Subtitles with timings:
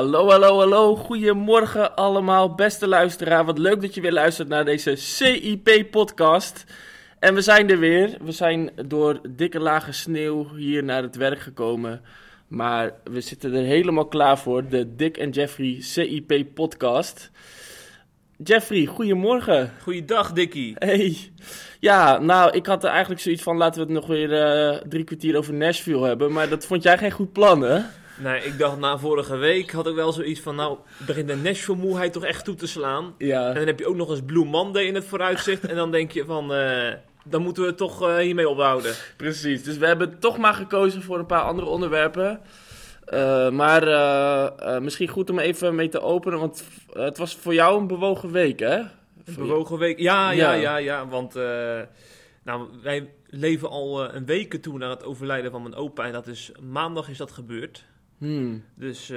[0.00, 0.96] Hallo, hallo, hallo.
[0.96, 3.44] Goedemorgen allemaal, beste luisteraar.
[3.44, 6.64] Wat leuk dat je weer luistert naar deze CIP-podcast.
[7.18, 8.16] En we zijn er weer.
[8.20, 12.00] We zijn door dikke lage sneeuw hier naar het werk gekomen.
[12.48, 17.30] Maar we zitten er helemaal klaar voor, de Dick en Jeffrey CIP-podcast.
[18.36, 19.72] Jeffrey, goedemorgen.
[19.82, 20.74] Goeiedag, Dickie.
[20.78, 21.16] Hey.
[21.80, 25.04] Ja, nou, ik had er eigenlijk zoiets van, laten we het nog weer eh, drie
[25.04, 26.32] kwartier over Nashville hebben.
[26.32, 27.80] Maar dat vond jij geen goed plan, hè?
[28.22, 32.12] Nee, ik dacht na vorige week had ik wel zoiets van, nou, begint de Nashville-moeheid
[32.12, 33.14] toch echt toe te slaan.
[33.18, 33.48] Ja.
[33.48, 35.66] En dan heb je ook nog eens Blue Monday in het vooruitzicht.
[35.66, 36.92] en dan denk je van, eh,
[37.24, 38.94] dan moeten we het toch eh, hiermee ophouden.
[39.16, 42.40] Precies, dus we hebben toch maar gekozen voor een paar andere onderwerpen.
[43.12, 43.82] Uh, maar
[44.82, 48.60] misschien goed om even mee te openen, want het was voor jou een bewogen week,
[48.60, 48.76] hè?
[48.76, 51.34] Een bewogen week, ja, ja, ja, ja, ja want
[52.42, 56.26] nou, wij leven al een weken toe naar het overlijden van mijn opa en dat
[56.26, 57.84] is maandag is dat gebeurd.
[58.20, 58.64] Hmm.
[58.74, 59.12] Dus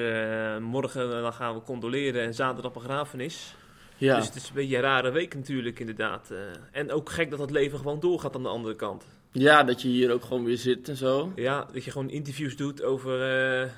[0.60, 3.56] morgen dan gaan we condoleren en zaterdag begrafenis.
[3.98, 4.16] Ja.
[4.16, 6.34] Dus het is een beetje een rare week natuurlijk, inderdaad.
[6.72, 9.06] en ook gek dat het leven gewoon doorgaat aan de andere kant.
[9.32, 11.32] Ja, dat je hier ook gewoon weer zit en zo.
[11.36, 13.20] Ja, dat je gewoon interviews doet over
[13.64, 13.70] uh,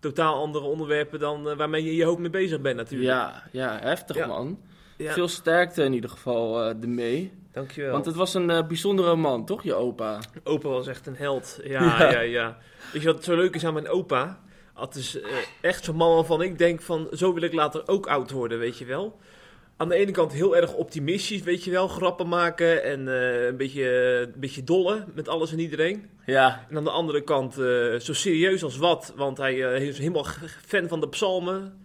[0.00, 3.10] totaal andere onderwerpen dan waarmee je je hoofd mee bezig bent natuurlijk.
[3.10, 4.26] Ja, ja heftig Ja.
[4.26, 4.58] man.
[5.00, 5.12] Ja.
[5.12, 7.32] Veel sterkte in ieder geval uh, ermee.
[7.52, 7.92] Dankjewel.
[7.92, 10.18] Want het was een uh, bijzondere man, toch, je opa?
[10.44, 11.60] Opa was echt een held.
[11.64, 12.10] Ja, Ja.
[12.10, 12.58] ja, ja.
[12.92, 14.40] Weet je wat zo leuk is aan mijn opa?
[14.74, 18.06] Het is eh, echt zo'n man waarvan ik denk van, zo wil ik later ook
[18.06, 19.18] oud worden, weet je wel.
[19.76, 23.56] Aan de ene kant heel erg optimistisch, weet je wel, grappen maken en eh, een,
[23.56, 23.84] beetje,
[24.34, 26.10] een beetje dolle met alles en iedereen.
[26.26, 29.98] Ja, En aan de andere kant eh, zo serieus als wat, want hij eh, is
[29.98, 30.26] helemaal
[30.66, 31.79] fan van de psalmen,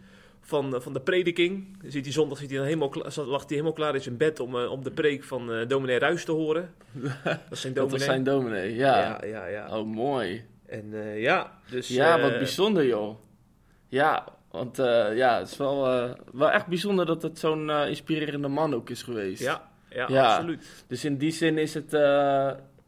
[0.46, 1.78] van, eh, van de prediking.
[1.86, 4.59] Ziet hij zondag zit hij dan helemaal, lag hij helemaal klaar in zijn bed om,
[4.59, 6.74] eh, om de preek van eh dominee Ruis te horen.
[7.24, 7.90] Dat is zijn dat dominee.
[7.90, 8.97] was zijn dominee, ja.
[9.00, 9.78] ja, ja, ja.
[9.78, 10.46] Oh, mooi.
[10.66, 11.88] En ja, dus...
[11.88, 13.18] Ja, wat bijzonder, joh.
[13.88, 14.78] Ja, want
[15.16, 15.81] ja, het is wel,
[16.34, 19.42] wel echt bijzonder dat het zo'n inspirerende man ook is geweest.
[19.42, 20.34] Ja, ja, Ja.
[20.36, 20.84] absoluut.
[20.88, 21.94] Dus in die zin is het,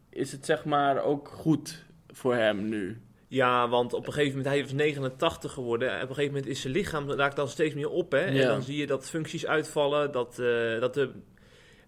[0.09, 3.01] is het zeg maar ook goed voor hem nu.
[3.29, 5.89] Ja, want op een gegeven moment, hij was 89 geworden.
[5.89, 8.11] En op een gegeven moment is zijn lichaam raakt dan steeds meer op.
[8.11, 8.25] Hè?
[8.25, 8.41] Ja.
[8.41, 11.09] En dan zie je dat functies uitvallen, dat, eh, dat, de,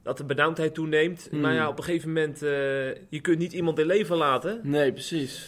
[0.03, 1.27] dat de benauwdheid toeneemt.
[1.29, 1.39] Hmm.
[1.39, 2.49] Maar ja, op een gegeven moment, eh,
[3.09, 4.59] je kunt niet iemand in leven laten.
[4.63, 5.47] Nee, precies.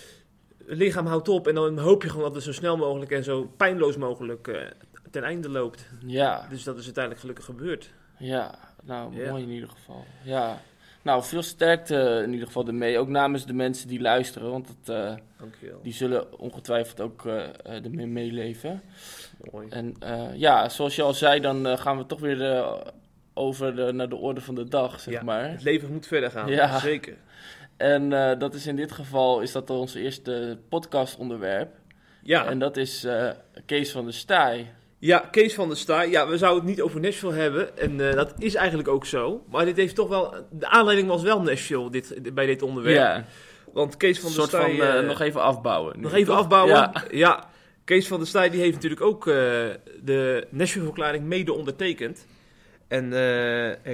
[0.68, 3.24] Het lichaam houdt op en dan hoop je gewoon dat het zo snel mogelijk en
[3.24, 4.62] zo pijnloos mogelijk eh,
[5.12, 5.90] ten einde loopt.
[6.06, 7.90] Ja, Dus dat is uiteindelijk gelukkig gebeurd.
[8.18, 8.70] ja.
[8.84, 9.30] Nou, Ja.
[9.32, 10.06] mooi in ieder geval.
[10.24, 10.62] Ja.
[11.04, 12.98] Nou, veel sterkte in ieder geval ermee.
[13.00, 14.52] Ook namens de mensen die luisteren.
[14.52, 15.14] Want het, eh,
[15.84, 17.48] die zullen ongetwijfeld ook eh,
[17.86, 18.82] ermee meeleven.
[19.52, 19.68] Mooi.
[19.70, 19.96] En
[20.36, 22.66] ja, zoals je al zei, dan gaan we toch weer
[23.34, 25.24] over de, naar de orde van de dag, zeg Ja.
[25.24, 25.50] maar.
[25.52, 26.50] Het leven moet verder gaan.
[26.50, 26.80] Ja.
[26.80, 27.18] Zeker.
[27.78, 31.76] En dat is in dit geval is dat ons eerste podcastonderwerp.
[32.24, 32.46] Ja.
[32.46, 33.08] En dat is
[33.66, 34.74] Kees van der Staaij.
[35.04, 36.10] Ja, Kees van der Staaij.
[36.10, 37.78] Ja, we zouden het niet over Nashville hebben.
[37.78, 39.44] En eh, dat is eigenlijk ook zo.
[39.50, 40.34] Maar dit heeft toch wel...
[40.52, 42.96] De aanleiding was wel Nashville dit, bij dit onderwerp.
[42.96, 43.26] Ja,
[43.74, 44.80] Want Kees van der soort van Staaij...
[44.94, 45.96] eh, eh, nog even afbouwen.
[45.96, 46.38] nu, nog even toch?
[46.38, 46.74] afbouwen.
[46.76, 47.04] Ja.
[47.12, 47.50] Ja.
[47.86, 52.26] Kees van der Staaij die heeft natuurlijk ook de Nashville-verklaring mede ondertekend.
[52.88, 53.10] En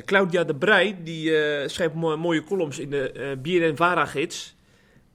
[0.05, 1.31] Claudia de Brij, die
[1.69, 4.55] schrijft mo- mooie columns in de eh BNN Vara-gids.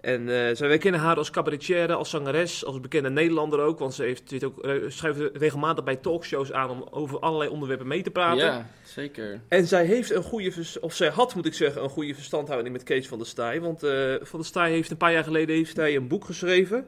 [0.03, 3.79] En zij, wij kennen haar als cabaretière, als zangeres, als bekende Nederlander ook.
[3.79, 7.87] Want ze heeft, zit ook, eh, schrijft regelmatig bij talkshows aan om over allerlei onderwerpen
[7.87, 8.45] mee te praten.
[8.45, 9.41] Ja, zeker.
[9.49, 12.85] En zij heeft een goede, of zij had moet ik zeggen, een goede verstandhouding met
[12.85, 13.61] Kees van der Staaij.
[13.61, 16.87] Want eh, Van der Staaij heeft een paar jaar geleden heeft hij een boek geschreven.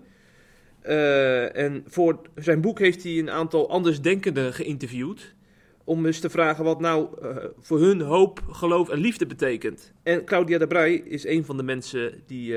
[1.52, 5.34] En voor zijn boek heeft hij een aantal andersdenkenden geïnterviewd.
[5.84, 7.08] Om eens te vragen wat nou
[7.60, 9.92] voor hun hoop, geloof en liefde betekent.
[10.02, 12.56] En Claudia de Brij is een van de mensen die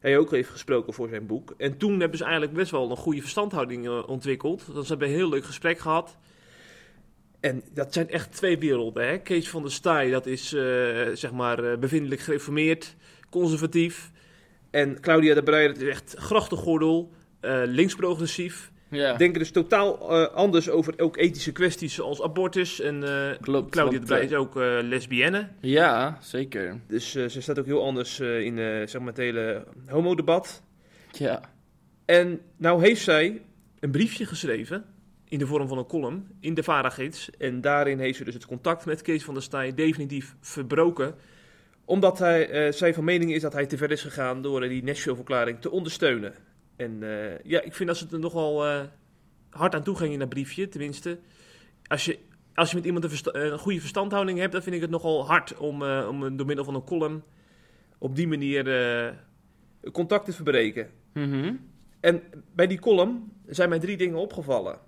[0.00, 1.54] hij ook heeft gesproken voor zijn boek.
[1.56, 4.66] En toen hebben ze eigenlijk best wel een goede verstandhouding eh, ontwikkeld.
[4.74, 6.16] Dus ze hebben een heel leuk gesprek gehad.
[7.40, 9.08] En dat zijn echt twee werelden.
[9.08, 9.18] Hè?
[9.18, 10.62] Kees van der Staaij, dat is eh,
[11.12, 12.96] zeg maar eh, bevindelijk gereformeerd,
[13.30, 14.10] conservatief.
[14.70, 17.12] En Claudia de Breij, dat is echt grachtengordel,
[17.64, 18.72] links-progressief.
[18.90, 22.80] Ja, Denken dus totaal eh, anders over ook ethische kwesties zoals abortus.
[22.80, 23.70] En eh, klopt.
[23.70, 25.48] Claudia de eh, is ook eh, lesbienne.
[25.60, 26.80] Ja, zeker.
[26.86, 28.56] Dus ze staat ook heel anders in
[28.88, 30.62] zeg maar het hele homodebat.
[31.12, 31.40] Ja,
[32.04, 33.42] En nou heeft zij
[33.80, 34.84] een briefje geschreven
[35.28, 37.30] in de vorm van een column in de Varagids.
[37.38, 41.14] En daarin heeft ze dus het contact met Kees van der Staaij definitief verbroken.
[41.84, 45.60] Omdat hij, zij van mening is dat hij te ver is gegaan door die Nashville-verklaring
[45.60, 46.34] te ondersteunen.
[46.80, 48.82] En eh, ja, ik vind dat ze er nogal eh,
[49.50, 50.68] hard aan toe ging in dat briefje.
[50.68, 51.18] Tenminste,
[51.86, 52.18] als je,
[52.54, 55.26] als je met iemand een, versta- een goede verstandhouding hebt, dan vind ik het nogal
[55.26, 57.22] hard om, eh, om door middel van een column
[57.98, 58.64] op die manier
[59.92, 60.90] contact te verbreken.
[61.12, 61.54] Mhm.
[62.00, 62.22] En
[62.54, 64.78] bij die column zijn mij drie dingen opgevallen.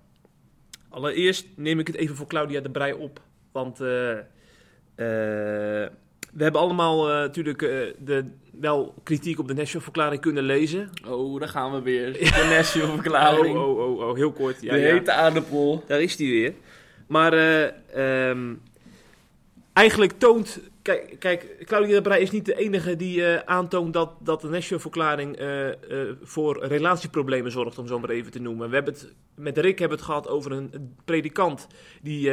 [0.89, 3.21] Allereerst neem ik het even voor Claudia de Brij op.
[3.51, 3.79] Want
[6.33, 7.69] we hebben allemaal eh, natuurlijk eh,
[7.99, 8.25] de,
[8.59, 10.89] wel kritiek op de National Verklaring kunnen lezen.
[11.07, 12.13] Oh, daar gaan we weer.
[12.13, 13.57] De National Verklaring.
[13.57, 14.61] Oh, oh, oh, oh, heel kort.
[14.61, 14.93] Ja, de ja.
[14.93, 15.83] hete aardappel.
[15.87, 16.53] Daar is die weer.
[17.07, 18.53] Maar eh, ehm,
[19.73, 20.59] eigenlijk toont.
[20.81, 24.81] Kijk, kijk, Claudia Brij is niet de enige die eh, aantoont dat, dat de National
[24.81, 25.75] Verklaring eh, eh,
[26.21, 28.69] voor relatieproblemen zorgt, om zo maar even te noemen.
[28.69, 31.67] We hebben het met Rick hebben het gehad over een, predikant
[32.01, 32.29] die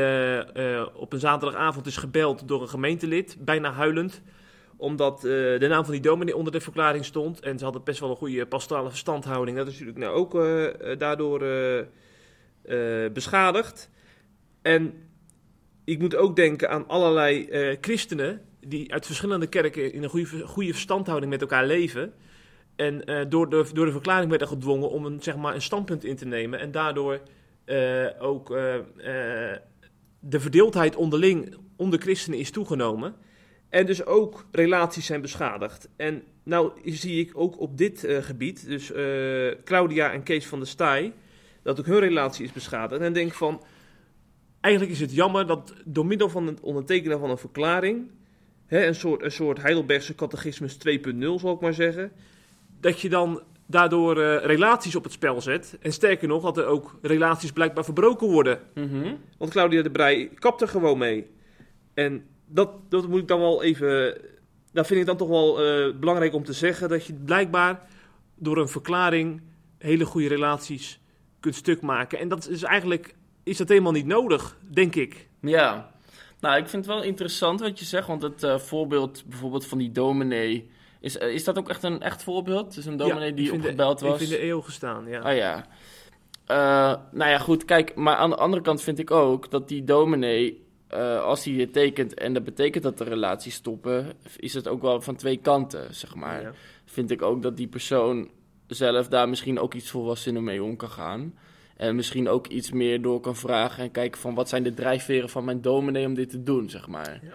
[0.95, 4.23] op een zaterdagavond is gebeld door een gemeentelid, bijna huilend
[4.77, 7.41] omdat de naam van die dominee onder de verklaring stond.
[7.41, 9.57] En ze hadden best wel een goede pastorale verstandhouding.
[9.57, 10.33] Dat is natuurlijk nou ook
[10.99, 11.45] daardoor
[13.13, 13.91] beschadigd.
[14.63, 15.10] En
[15.91, 20.47] ik moet ook denken aan allerlei eh, christenen die uit verschillende kerken in een goede,
[20.47, 22.13] goede verstandhouding met elkaar leven.
[22.77, 26.05] En eh, door, de, door de verklaring werden gedwongen om een, zeg maar, een standpunt
[26.05, 26.59] in te nemen.
[26.59, 27.21] En daardoor
[27.65, 28.49] eh, ook
[30.19, 33.15] de verdeeldheid onderling onder christenen is toegenomen.
[33.69, 35.89] En dus ook relaties zijn beschadigd.
[35.97, 38.93] En nou zie ik ook op dit gebied, dus
[39.65, 41.13] Claudia en Kees van der Staaij,
[41.63, 43.03] dat ook hun relatie is beschadigd.
[43.03, 43.63] En denk van,
[44.61, 48.11] eigenlijk is het jammer dat door middel van het ondertekenen van een verklaring,
[48.67, 52.13] hè, een, soort, een soort Heidelbergse catechismus 2.0 zal ik maar zeggen,
[52.81, 55.79] dat je dan daardoor eh, relaties op het spel zet.
[55.81, 58.61] En sterker nog, dat er ook relaties blijkbaar verbroken worden.
[58.75, 59.15] Mhm.
[59.39, 61.27] Want Claudia de Brij kapt er gewoon mee.
[61.95, 64.21] En dat, dat moet ik dan wel even.
[64.73, 66.89] Dat vind ik dan toch wel eh, belangrijk om te zeggen.
[66.89, 67.89] Dat je blijkbaar
[68.35, 69.43] door een verklaring
[69.79, 71.01] hele goede relaties
[71.41, 72.19] kunt stuk maken.
[72.19, 73.15] En dat is eigenlijk.
[73.51, 75.29] Is dat helemaal niet nodig, denk ik.
[75.41, 75.91] Ja,
[76.41, 79.79] nou, ik vind het wel interessant wat je zegt, want het eh, voorbeeld bijvoorbeeld van
[79.79, 80.71] die dominee,
[81.01, 82.75] is, eh, is dat ook echt een echt voorbeeld?
[82.75, 84.13] Dus een dominee Ja, die de- opgebeld was?
[84.13, 85.31] Ik vind de eeuw gestaan, ja.
[85.31, 85.67] Oh ja.
[86.47, 89.85] Eh, nou ja, goed, kijk, maar aan de andere kant vind ik ook dat die
[89.85, 90.65] dominee,
[91.23, 95.01] als hij het tekent en dat betekent dat de relaties stoppen, is het ook wel
[95.01, 96.43] van twee kanten, zeg maar.
[96.43, 96.53] Ja.
[96.85, 98.31] Vind ik ook dat die persoon
[98.67, 101.35] zelf daar misschien ook iets volwassener mee om kan gaan.
[101.81, 105.29] En misschien ook iets meer door kan vragen en kijken van wat zijn de drijfveren
[105.29, 107.21] van mijn dominee om dit te doen, zeg maar.
[107.23, 107.33] Ja.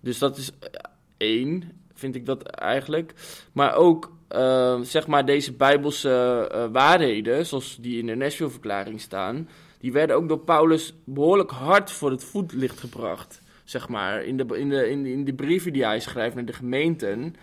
[0.00, 0.68] Dus dat is eh,
[1.16, 3.12] één, vind ik dat eigenlijk.
[3.52, 6.10] Maar ook, eh, zeg maar, deze bijbelse
[6.52, 9.48] eh, waarheden, zoals die in de Nashville-verklaring staan,
[9.78, 13.42] die werden ook door Paulus behoorlijk hard voor het voetlicht gebracht.
[13.64, 16.44] Zeg maar, in de, in de, in de, in de brieven die hij schrijft naar
[16.44, 17.36] de gemeenten,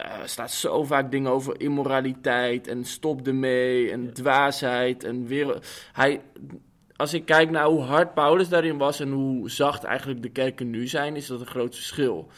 [0.00, 5.58] eh, staat zo vaak dingen over immoraliteit en stop ermee en dwaasheid en weer.
[5.92, 6.20] Hij,
[6.96, 10.70] als ik kijk naar hoe hard Paulus daarin was en hoe zacht eigenlijk de kerken
[10.70, 12.28] nu zijn, is dat een groot verschil.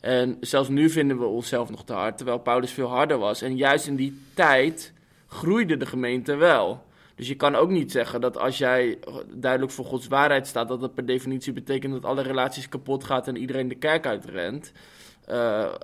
[0.00, 3.42] En zelfs nu vinden we onszelf nog te hard, terwijl Paulus veel harder was.
[3.42, 4.92] En juist in die tijd
[5.26, 6.86] groeide de gemeente wel.
[7.14, 8.98] Dus je kan ook niet zeggen dat als jij
[9.34, 13.28] duidelijk voor Gods waarheid staat, dat dat per definitie betekent dat alle relaties kapot gaat
[13.28, 14.72] en iedereen de kerk uitrent.
[15.24, 15.74] Eh,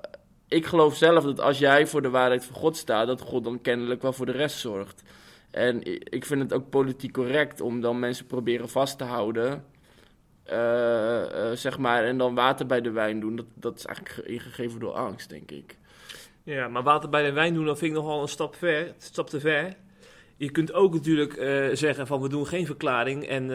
[0.55, 3.61] ik geloof zelf dat als jij voor de waarheid van God staat, dat God dan
[3.61, 5.03] kennelijk wel voor de rest zorgt.
[5.51, 5.81] En
[6.13, 9.65] ik vind het ook politiek correct om dan mensen proberen vast te houden.
[10.45, 13.37] eh, eh, zeg maar, en dan water bij de wijn doen.
[13.37, 15.79] Dat, dat is eigenlijk ge- ingegeven door angst, denk ik.
[16.43, 19.29] Ja, maar water bij de wijn doen, dat vind ik nogal een stap, ver, stap
[19.31, 19.75] te ver.
[20.37, 23.47] Je kunt ook natuurlijk eh, zeggen van we doen geen verklaring en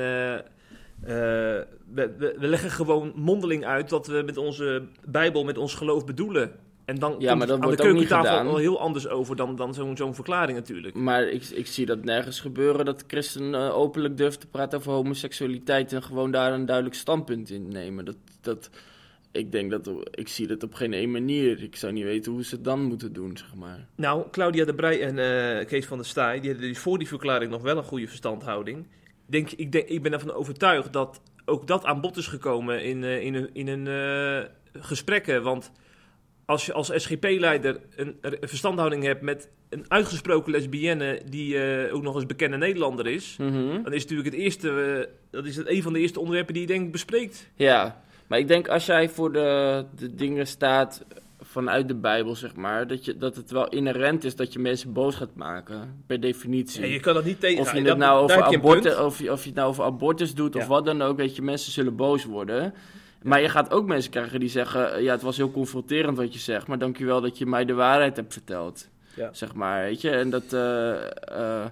[1.94, 6.52] we leggen gewoon mondeling uit wat we met onze Bijbel, met ons geloof bedoelen.
[6.90, 9.36] En dan Ja, komt maar dat de wordt ook niet keukentafel wel heel anders over
[9.36, 10.96] dan, dan zo'n zo'n verklaring natuurlijk.
[10.96, 14.92] Maar ik, ik zie dat nergens gebeuren dat christenen eh, openlijk durven te praten over
[14.92, 18.06] homoseksualiteit en gewoon daar een duidelijk standpunt in nemen.
[18.06, 18.70] Dat, dat,
[19.32, 21.64] ik denk dat, ik zie dat op geen één manier.
[21.64, 23.88] Ik zou niet weten hoe ze het dan moeten doen, zeg maar.
[23.96, 27.08] Nou, Claudia de Brij en eh, Kees van der Staaij, die hadden dus voor die
[27.08, 28.88] verklaring nog wel een goede verstandhouding.
[29.26, 33.04] Denk, ik, denk, ik ben ervan overtuigd dat ook dat aan bod is gekomen in,
[33.04, 34.50] eh, in een, in een eh,
[34.82, 35.44] gesprekken.
[35.44, 35.72] Want
[36.50, 42.16] als je als SGP-leider een, verstandhouding hebt met een uitgesproken lesbienne die eh, ook nog
[42.16, 43.54] eens bekende Nederlander is, Mhm.
[43.84, 46.54] dan is het natuurlijk het eerste, eh, dat is het een van de eerste onderwerpen
[46.54, 47.50] die je denk ik bespreekt.
[47.56, 51.04] Ja, maar ik denk als jij voor de, de dingen staat
[51.42, 54.94] vanuit de Bijbel, zeg maar, dat, je, dat het wel inherent is dat je mensen
[54.94, 56.84] boos gaat maken, per definitie.
[56.84, 57.60] En je kan dat niet tegen.
[57.62, 60.34] Of je het dat- nou over, abortus, of, je, of je het nou over abortus
[60.34, 62.74] doet of wat dan ook, weet je, mensen zullen boos worden.
[63.22, 66.34] Maar je gaat ook mensen krijgen die zeggen, eh, ja, het was heel confronterend wat
[66.34, 68.88] je zegt, maar dankjewel dat je mij de waarheid hebt verteld.
[69.16, 69.30] Ja.
[69.34, 70.10] Zeg maar, weet je.
[70.10, 71.66] En dat, eh, eh,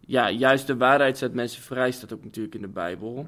[0.00, 3.26] ja, juist de waarheid zet mensen vrij, staat ook natuurlijk in de Bijbel.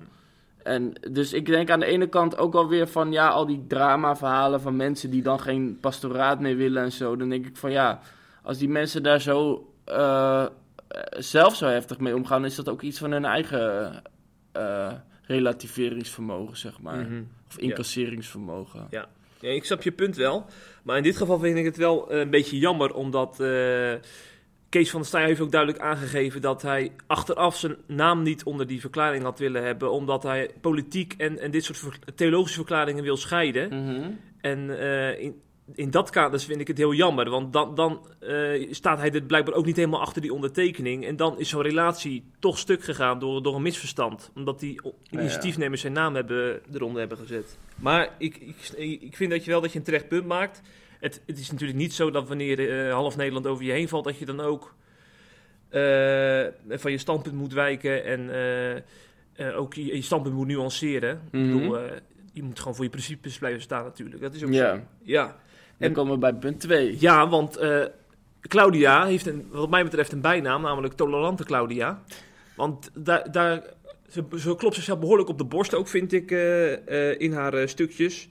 [0.62, 4.60] En dus ik denk aan de ene kant ook alweer van, ja, al die drama-verhalen
[4.60, 7.16] van mensen die dan geen pastoraat meer willen en zo.
[7.16, 8.00] Dan denk ik van, ja,
[8.42, 10.46] als die mensen daar zo, eh,
[11.10, 14.02] zelf zo heftig mee omgaan, is dat ook iets van hun eigen
[14.52, 17.06] eh, relativeringsvermogen, zeg maar.
[17.06, 17.22] Mhm.
[17.48, 18.86] Of incasseringsvermogen.
[18.90, 19.08] Ja.
[19.42, 20.46] Ja, ik snap je punt wel.
[20.82, 23.92] Maar in dit geval vind ik het wel eh, een beetje jammer, omdat eh,
[24.68, 28.66] Kees van der Staaij heeft ook duidelijk aangegeven dat hij achteraf zijn naam niet onder
[28.66, 33.16] die verklaring had willen hebben, omdat hij politiek en, en dit soort theologische verklaringen wil
[33.16, 33.68] scheiden.
[33.68, 34.10] Mhm.
[34.40, 35.40] En eh, in,
[35.74, 39.22] in dat kader vind ik het heel jammer, want dan, dan eh, staat hij er
[39.22, 41.06] blijkbaar ook niet helemaal achter die ondertekening.
[41.06, 45.80] En dan is zo'n relatie toch stuk gegaan door, door een misverstand, omdat die initiatiefnemers
[45.80, 47.58] zijn naam hebben, eronder hebben gezet.
[47.76, 50.60] Maar ik, ik, ik vind dat je wel dat je een terecht punt maakt.
[51.00, 54.04] Het, het is natuurlijk niet zo dat wanneer eh, half Nederland over je heen valt,
[54.04, 54.74] dat je dan ook
[55.68, 56.46] eh,
[56.78, 58.30] van je standpunt moet wijken en
[59.54, 61.20] ook je, je standpunt moet nuanceren.
[61.30, 61.44] Mhm.
[61.44, 61.96] Ik bedoel, eh,
[62.32, 64.20] je moet gewoon voor je principes blijven staan natuurlijk.
[64.20, 64.74] Dat is ook Ja.
[64.74, 64.80] zo.
[65.02, 65.36] Ja.
[65.82, 66.96] Dan En- komen we bij punt 2.
[66.98, 67.84] Ja, want eh,
[68.40, 72.02] Claudia heeft een, wat mij betreft een bijnaam, namelijk Tolerante Claudia.
[72.56, 73.62] Want daar, daar,
[74.08, 77.68] ze, ze klopt zichzelf behoorlijk op de borst ook, vind ik, eh, eh, in haar
[77.68, 78.28] stukjes.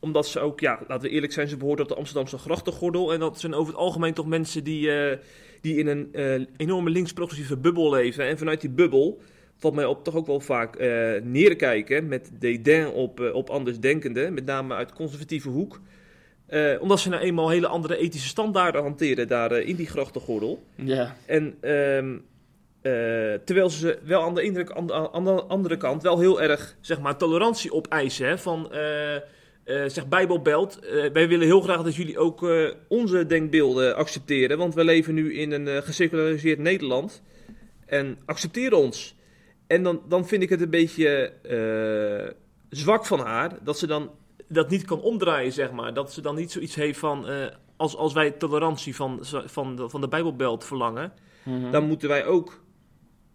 [0.00, 3.12] Omdat ze ook, ja, laten we eerlijk zijn, ze behoort tot de Amsterdamse grachtengordel.
[3.12, 4.90] En dat zijn over het algemeen toch mensen die,
[5.60, 8.26] die in een enorme links-progressieve bubbel leven.
[8.26, 9.20] En vanuit die bubbel
[9.56, 10.78] valt mij op toch ook wel vaak
[11.22, 14.34] neerkijken met dédain op, op andersdenkenden.
[14.34, 15.80] Met name uit conservatieve hoek.
[16.46, 20.62] Eh, omdat ze nou eenmaal hele andere ethische standaarden hanteren daar eh, in die grachtengordel.
[20.74, 21.16] Ja.
[21.26, 22.16] En ehm,
[22.82, 26.42] eh, terwijl ze wel aan de, indruk, aan, de, aan de andere kant wel heel
[26.42, 28.26] erg zeg maar, tolerantie opeisen.
[28.28, 28.68] Hè, van
[29.86, 30.78] zeg Bijbelbelt,
[31.12, 32.48] wij willen heel graag dat jullie ook
[32.88, 34.58] onze denkbeelden accepteren.
[34.58, 37.22] Want we leven nu in een geseculariseerd Nederland.
[37.86, 39.16] En accepteer ons.
[39.66, 41.32] En dan, dan vind ik het een beetje
[42.70, 44.10] zwak van haar dat ze dan
[44.48, 45.94] dat niet kan omdraaien, zeg maar.
[45.94, 47.28] Dat ze dan niet zoiets heeft van.
[47.28, 51.12] eh, als, als wij tolerantie van, van, de, van de Bijbelbelt verlangen,
[51.44, 51.70] Mhm.
[51.70, 52.64] dan moeten wij ook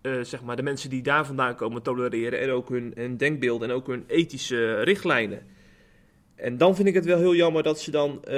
[0.02, 2.40] eh, zeg maar, de mensen die daar vandaan komen tolereren.
[2.40, 5.42] En ook hun, hun denkbeelden en ook hun ethische richtlijnen.
[6.36, 8.34] En dan vind ik het wel heel jammer dat ze dan eh,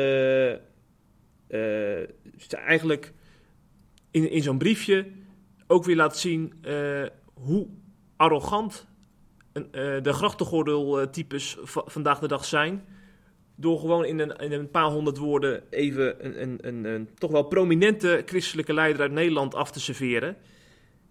[2.38, 3.13] ze eigenlijk
[4.12, 5.06] in, in zo'n briefje
[5.68, 6.53] ook weer laat zien
[7.34, 7.68] hoe
[8.15, 8.88] arrogant
[9.53, 12.86] een, eh, de grachtengordel-types va- vandaag de dag zijn.
[13.55, 17.31] Door gewoon in een, in een paar honderd woorden even een, een, een, een toch
[17.31, 20.38] wel prominente christelijke leider uit Nederland af te serveren.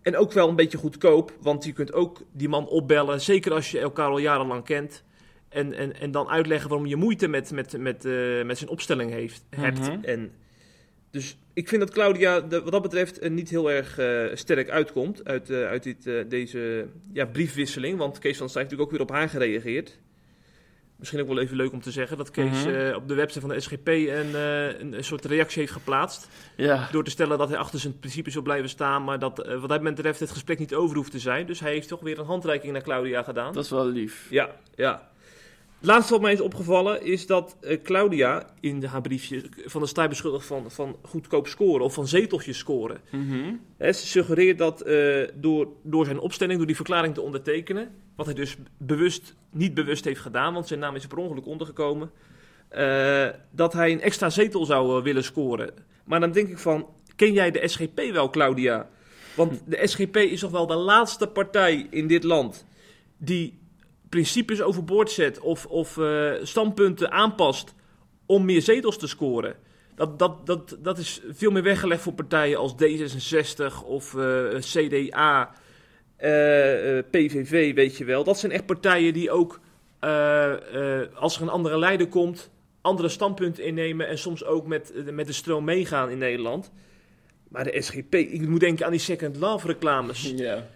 [0.02, 3.70] En ook wel een beetje goedkoop, want je kunt ook die man opbellen, zeker als
[3.70, 5.04] je elkaar al jarenlang kent.
[5.48, 9.10] En, en, en dan uitleggen waarom je moeite met, met, met, eh, met zijn opstelling
[9.10, 9.80] heeft, hebt.
[9.80, 10.04] Mhm.
[10.04, 10.32] En
[11.12, 15.24] dus ik vind dat Claudia de- wat dat betreft niet heel erg eh, sterk uitkomt
[15.24, 17.98] uit, eh, uit dit, eh, deze ja, briefwisseling.
[17.98, 19.98] Want Kees van Stijn heeft natuurlijk ook weer op haar gereageerd.
[20.96, 22.94] Misschien ook wel even leuk om te zeggen dat Kees Mhm.
[22.94, 24.34] op de website van de SGP een,
[24.94, 26.28] een, soort reactie heeft geplaatst.
[26.56, 26.88] Ja.
[26.92, 29.80] Door te stellen dat hij achter zijn principes wil blijven staan, maar dat wat hij
[29.80, 31.46] betreft het gesprek niet over hoeft te zijn.
[31.46, 33.52] Dus hij heeft toch weer een handreiking naar Claudia gedaan.
[33.52, 34.26] Dat is wel lief.
[34.30, 35.10] Ja, ja.
[35.84, 40.08] Laatste wat mij is opgevallen is dat eh, Claudia in haar briefje van de Staaij
[40.08, 43.00] beschuldigd van, van goedkoop scoren of van zeteltjes scoren.
[43.10, 43.54] Mhm.
[43.78, 48.34] Ze suggereert dat eh, door, door zijn opstelling, door die verklaring te ondertekenen, wat hij
[48.34, 52.10] dus bewust, niet bewust heeft gedaan, want zijn naam is er per ongeluk ondergekomen,
[52.68, 55.74] eh, dat hij een extra zetel zou willen scoren.
[56.04, 56.86] Maar dan denk ik van,
[57.16, 58.88] ken jij de SGP wel, Claudia?
[59.36, 62.64] Want de SGP is toch wel de laatste partij in dit land
[63.16, 63.60] die
[64.12, 67.74] principes overboord zet of, of eh, standpunten aanpast
[68.26, 69.54] om meer zetels te scoren.
[69.94, 75.50] Dat, dat, dat, dat is veel meer weggelegd voor partijen als D66 of eh, CDA,
[76.16, 76.30] eh,
[77.10, 78.24] PVV, weet je wel.
[78.24, 79.60] Dat zijn echt partijen die ook,
[81.14, 82.50] als er een andere leider komt,
[82.80, 86.72] andere standpunten innemen en soms ook met, met de stroom meegaan in Nederland.
[87.48, 90.32] Maar de SGP, ik moet denken aan die Second Love reclames.
[90.36, 90.66] Ja.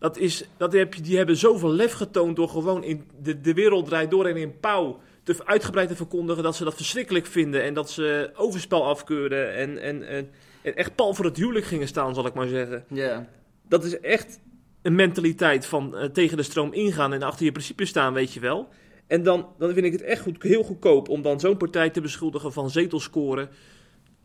[0.00, 3.54] Dat is, dat heb je, die hebben zoveel lef getoond door gewoon in de, de
[3.54, 7.62] wereld draait door en in pauw te uitgebreid te verkondigen dat ze dat verschrikkelijk vinden
[7.62, 10.30] en dat ze overspel afkeuren en, en, en,
[10.62, 12.84] en echt pal voor het huwelijk gingen staan, zal ik maar zeggen.
[12.88, 13.28] Ja.
[13.68, 14.40] Dat is echt
[14.82, 18.40] een mentaliteit van eh, tegen de stroom ingaan en achter je principes staan, weet je
[18.40, 18.68] wel.
[19.06, 22.00] En dan, dan vind ik het echt goed, heel goedkoop om dan zo'n partij te
[22.00, 23.48] beschuldigen van zetelscoren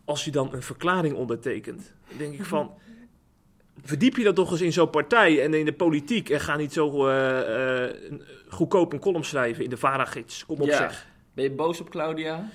[0.06, 1.94] als je dan een verklaring ondertekent.
[2.10, 2.72] Dan denk ik van,
[3.84, 6.74] verdiep je dat toch eens in zo'n partij en in de politiek en ga niet
[6.74, 10.46] zo eh, een- goedkoop een column schrijven in de Varagids.
[10.46, 10.76] Kom op Ja.
[10.78, 11.08] zeg.
[11.34, 12.50] Ben je boos op Claudia?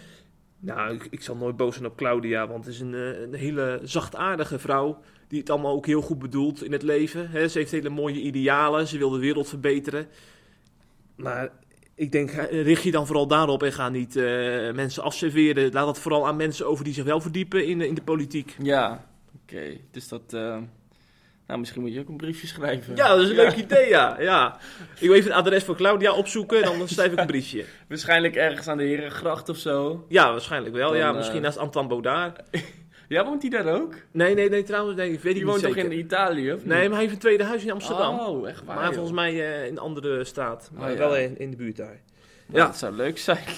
[0.59, 3.35] Nou, ik, ik zal nooit boos zijn op Claudia, want het is een, eh, een
[3.35, 4.99] hele zachtaardige vrouw.
[5.29, 7.51] Die het allemaal ook heel goed bedoelt in het leven.
[7.51, 10.07] Ze heeft hele mooie idealen, ze wil de wereld verbeteren.
[11.17, 11.51] Maar
[11.95, 14.15] ik denk, richt je dan vooral daarop en ga niet
[14.75, 15.73] mensen afserveren.
[15.73, 18.57] Laat dat vooral aan mensen over die zich wel verdiepen in, de- in de politiek.
[18.63, 19.07] Ja.
[19.43, 20.37] Oké, dus dat...
[21.51, 22.97] nou, misschien moet je ook een briefje schrijven.
[22.97, 24.17] Ja, dat is een leuk idee, ja.
[24.21, 24.59] ja.
[24.99, 27.65] Ik wil even het adres van Claudia opzoeken en dan schrijf ik een briefje.
[27.89, 30.05] Waarschijnlijk ergens aan de Herengracht of zo.
[30.09, 30.89] Ja, waarschijnlijk wel.
[30.89, 32.41] Dan, ja, eh, misschien naast Antoine Baudard.
[33.09, 33.95] Ja, woont hij daar ook?
[34.13, 35.93] Nee, nee, nee, trouwens, nee, ik weet Die niet woont toch zeker.
[35.93, 38.19] in Italië, of Nee, maar hij heeft een tweede huis in Amsterdam.
[38.19, 38.93] Oh, echt waar, maar joh.
[38.95, 40.71] volgens mij eh, in een andere staat.
[40.75, 40.99] Maar Oh, ja.
[40.99, 42.01] wel in, in de buurt daar.
[42.47, 42.67] Ja, Ja.
[42.67, 43.39] dat zou leuk zijn.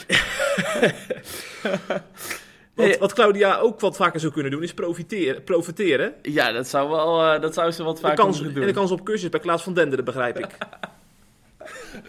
[2.75, 5.45] Wat, wat Claudia ook wat vaker zou kunnen doen, is profiteren.
[5.45, 6.15] profiteren.
[6.23, 8.67] Ja, dat zou, wel, eh, dat zou ze wat vaker kans, moeten en doen.
[8.67, 10.57] de kans op cursus bij Klaas van Denderen, begrijp ik.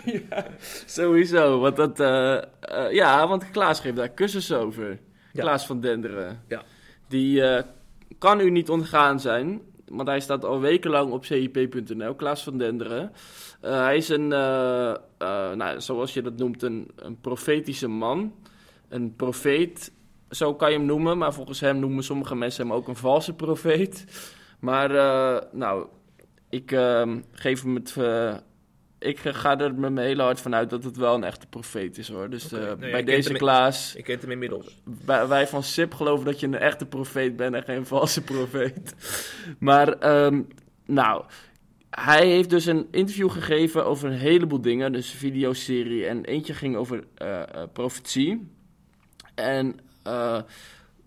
[0.85, 1.99] Sowieso, want dat...
[1.99, 4.99] eh, eh, ja, want Klaas geeft daar cursussen over.
[5.33, 5.41] Ja.
[5.41, 6.43] Klaas van Denderen.
[6.47, 6.63] Ja.
[7.07, 7.43] Die
[8.17, 13.11] kan u niet ontgaan zijn, want hij staat al wekenlang op cip.nl, Klaas van Denderen.
[13.61, 18.33] Hij is een, nou, zoals je dat noemt, een, een profetische man.
[18.89, 19.91] Een profeet,
[20.35, 23.33] zo kan je hem noemen, maar volgens hem noemen sommige mensen hem ook een valse
[23.33, 24.05] profeet.
[24.59, 25.87] Maar, eh, nou,
[26.49, 27.95] ik ehm, geef hem het...
[27.97, 28.35] eh,
[28.99, 31.97] ik ga er met mijn hele hart van uit dat het wel een echte profeet
[31.97, 32.29] is hoor.
[32.29, 34.81] Dus eh, Nee, bij deze Klaas, Ik ken hem inmiddels.
[35.05, 38.95] wij, wij van SIP geloven dat je een echte profeet bent en geen valse profeet.
[39.59, 40.41] Maar, ehm,
[40.85, 41.23] nou,
[41.89, 44.91] hij heeft dus een interview gegeven over een heleboel dingen.
[44.91, 47.03] Dus een videoserie en eentje ging over
[47.73, 48.51] profetie.
[49.35, 50.41] En, eh,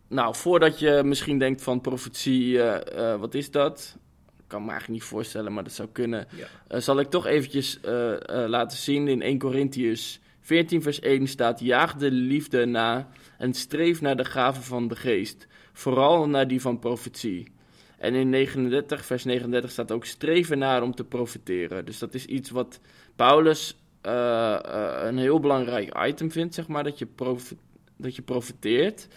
[0.08, 3.96] nou, voordat je misschien denkt van profetie, eh, eh, wat is dat?
[4.36, 6.26] Ik kan me eigenlijk niet voorstellen, maar dat zou kunnen.
[6.68, 6.80] Ja.
[6.80, 7.78] Zal ik toch eventjes
[8.26, 9.08] laten zien.
[9.08, 11.60] In 1 Corinthians 14 vers 1 staat...
[11.60, 15.46] Jaag de liefde na en streef naar de gave van de geest.
[15.72, 17.52] Vooral naar die van profetie.
[17.98, 20.04] En in 39 vers 39 staat ook...
[20.04, 21.84] Streven naar om te profiteren.
[21.84, 22.80] Dus dat is iets wat
[23.16, 26.84] Paulus een heel belangrijk item vindt, zeg maar.
[26.84, 27.58] Dat je, profi-
[27.96, 29.08] dat je profiteert.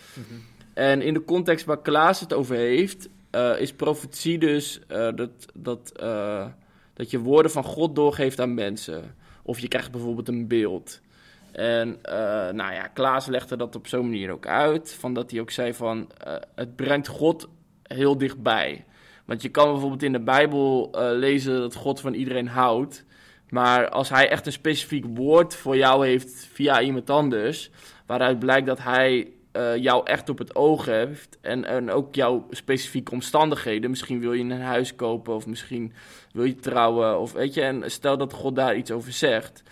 [0.73, 5.31] En in de context waar Klaas het over heeft, eh, is profetie dus eh, dat,
[5.53, 6.45] dat, eh,
[6.93, 9.15] dat je woorden van God doorgeeft aan mensen.
[9.43, 11.01] Of je krijgt bijvoorbeeld een beeld.
[11.51, 11.99] En
[12.51, 14.93] nou ja, Klaas legde dat op zo'n manier ook uit.
[14.93, 16.09] Van dat hij ook zei van,
[16.55, 17.47] het brengt God
[17.83, 18.85] heel dichtbij.
[19.25, 23.05] Want je kan bijvoorbeeld in de Bijbel lezen dat God van iedereen houdt.
[23.49, 27.69] Maar als hij echt een specifiek woord voor jou heeft via iemand anders,
[28.05, 32.47] waaruit blijkt dat hij eh, jou echt op het oog heeft en, en ook jouw
[32.49, 33.89] specifieke omstandigheden.
[33.89, 35.93] Misschien wil je een huis kopen of misschien
[36.31, 37.62] wil je trouwen of weet je.
[37.62, 39.63] En stel dat God daar iets over zegt,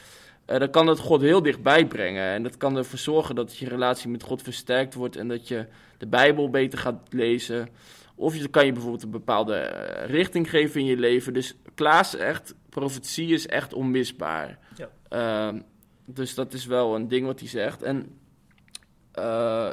[0.45, 2.23] eh, dan kan dat God heel dichtbij brengen.
[2.23, 5.65] En dat kan ervoor zorgen dat je relatie met God versterkt wordt en dat je
[5.97, 7.69] de Bijbel beter gaat lezen.
[8.15, 11.33] Of je kan je bijvoorbeeld een bepaalde eh, richting geven in je leven.
[11.33, 14.59] Dus Klaas echt, profetie is echt onmisbaar.
[14.75, 14.89] Ja.
[15.09, 15.61] Ehm,
[16.05, 17.81] dus dat is wel een ding wat hij zegt.
[17.81, 18.19] En
[19.11, 19.23] eh,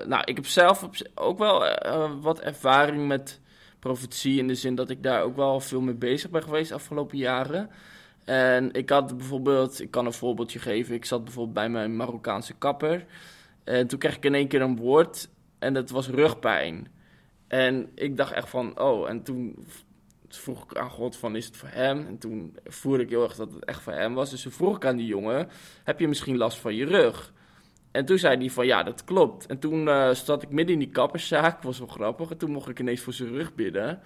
[0.06, 3.40] nou, ik heb zelf ook wel eh, wat ervaring met
[3.78, 4.38] profetie.
[4.38, 7.18] In de zin dat ik daar ook wel veel mee bezig ben geweest de afgelopen
[7.18, 7.70] jaren.
[8.24, 10.94] En ik had bijvoorbeeld, ik kan een voorbeeldje geven.
[10.94, 13.04] Ik zat bijvoorbeeld bij mijn Marokkaanse kapper.
[13.64, 15.28] En toen kreeg ik in één keer een woord.
[15.58, 16.88] En dat was rugpijn.
[17.48, 19.66] En ik dacht echt van, oh, en toen
[20.36, 22.06] v- vroeg ik aan God van, is het voor hem?
[22.06, 24.30] En toen voelde ik heel erg dat het echt voor hem was.
[24.30, 25.48] Dus toen vroeg ik aan die jongen,
[25.84, 27.32] heb je misschien last van je rug?
[27.90, 29.46] En toen zei hij van, ja, dat klopt.
[29.46, 32.30] En toen eh, zat ik midden in die kapperszaak, was wel grappig.
[32.30, 34.00] En toen mocht ik ineens voor zijn rug bidden.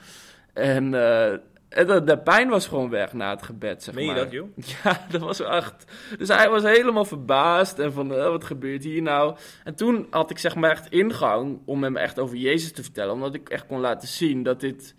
[0.52, 1.30] En, eh,
[1.68, 4.20] en de, de pijn was gewoon weg na het gebed, zeg Meen je maar.
[4.20, 4.48] dat, joh?
[4.84, 5.84] Ja, dat was echt.
[6.18, 9.36] Dus hij was helemaal verbaasd en van, eh, wat gebeurt hier nou?
[9.64, 13.14] En toen had ik zeg maar echt ingang om hem echt over Jezus te vertellen,
[13.14, 14.94] omdat ik echt kon laten zien dat dit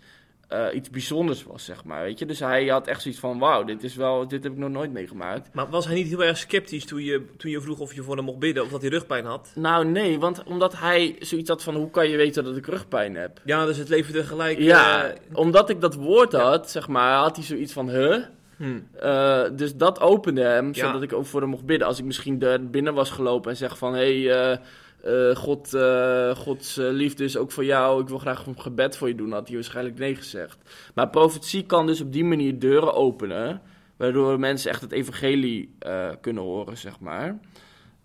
[0.50, 2.26] eh, iets bijzonders was, zeg maar, weet je.
[2.26, 4.92] Dus hij had echt zoiets van, wauw, dit is wel, dit heb ik nog nooit
[4.92, 5.48] meegemaakt.
[5.52, 8.16] Maar was hij niet heel erg sceptisch toen je, toen je vroeg of je voor
[8.16, 9.52] hem mocht bidden of dat hij rugpijn had?
[9.54, 13.14] Nou, nee, want omdat hij zoiets had van, hoe kan je weten dat ik rugpijn
[13.16, 13.40] heb?
[13.44, 14.58] Ja, dus het leverde gelijk...
[14.58, 16.40] Ja, eh, omdat ik dat woord Ja.
[16.40, 18.16] had, zeg maar, had hij zoiets van, huh?
[18.56, 18.78] hm.
[18.98, 20.72] Eh, dus dat opende hem, Ja.
[20.86, 21.86] zodat ik ook voor hem mocht bidden.
[21.86, 23.94] Als ik misschien er binnen was gelopen en zeg van...
[23.94, 24.60] hé, hey,
[25.02, 28.02] eh, God, eh, Gods eh, liefde is ook voor jou.
[28.02, 29.32] Ik wil graag een gebed voor je doen.
[29.32, 30.58] Had hij waarschijnlijk nee gezegd.
[30.94, 33.62] Maar profetie kan dus op die manier deuren openen...
[33.96, 35.74] waardoor mensen echt het evangelie
[36.20, 37.38] kunnen horen, zeg maar.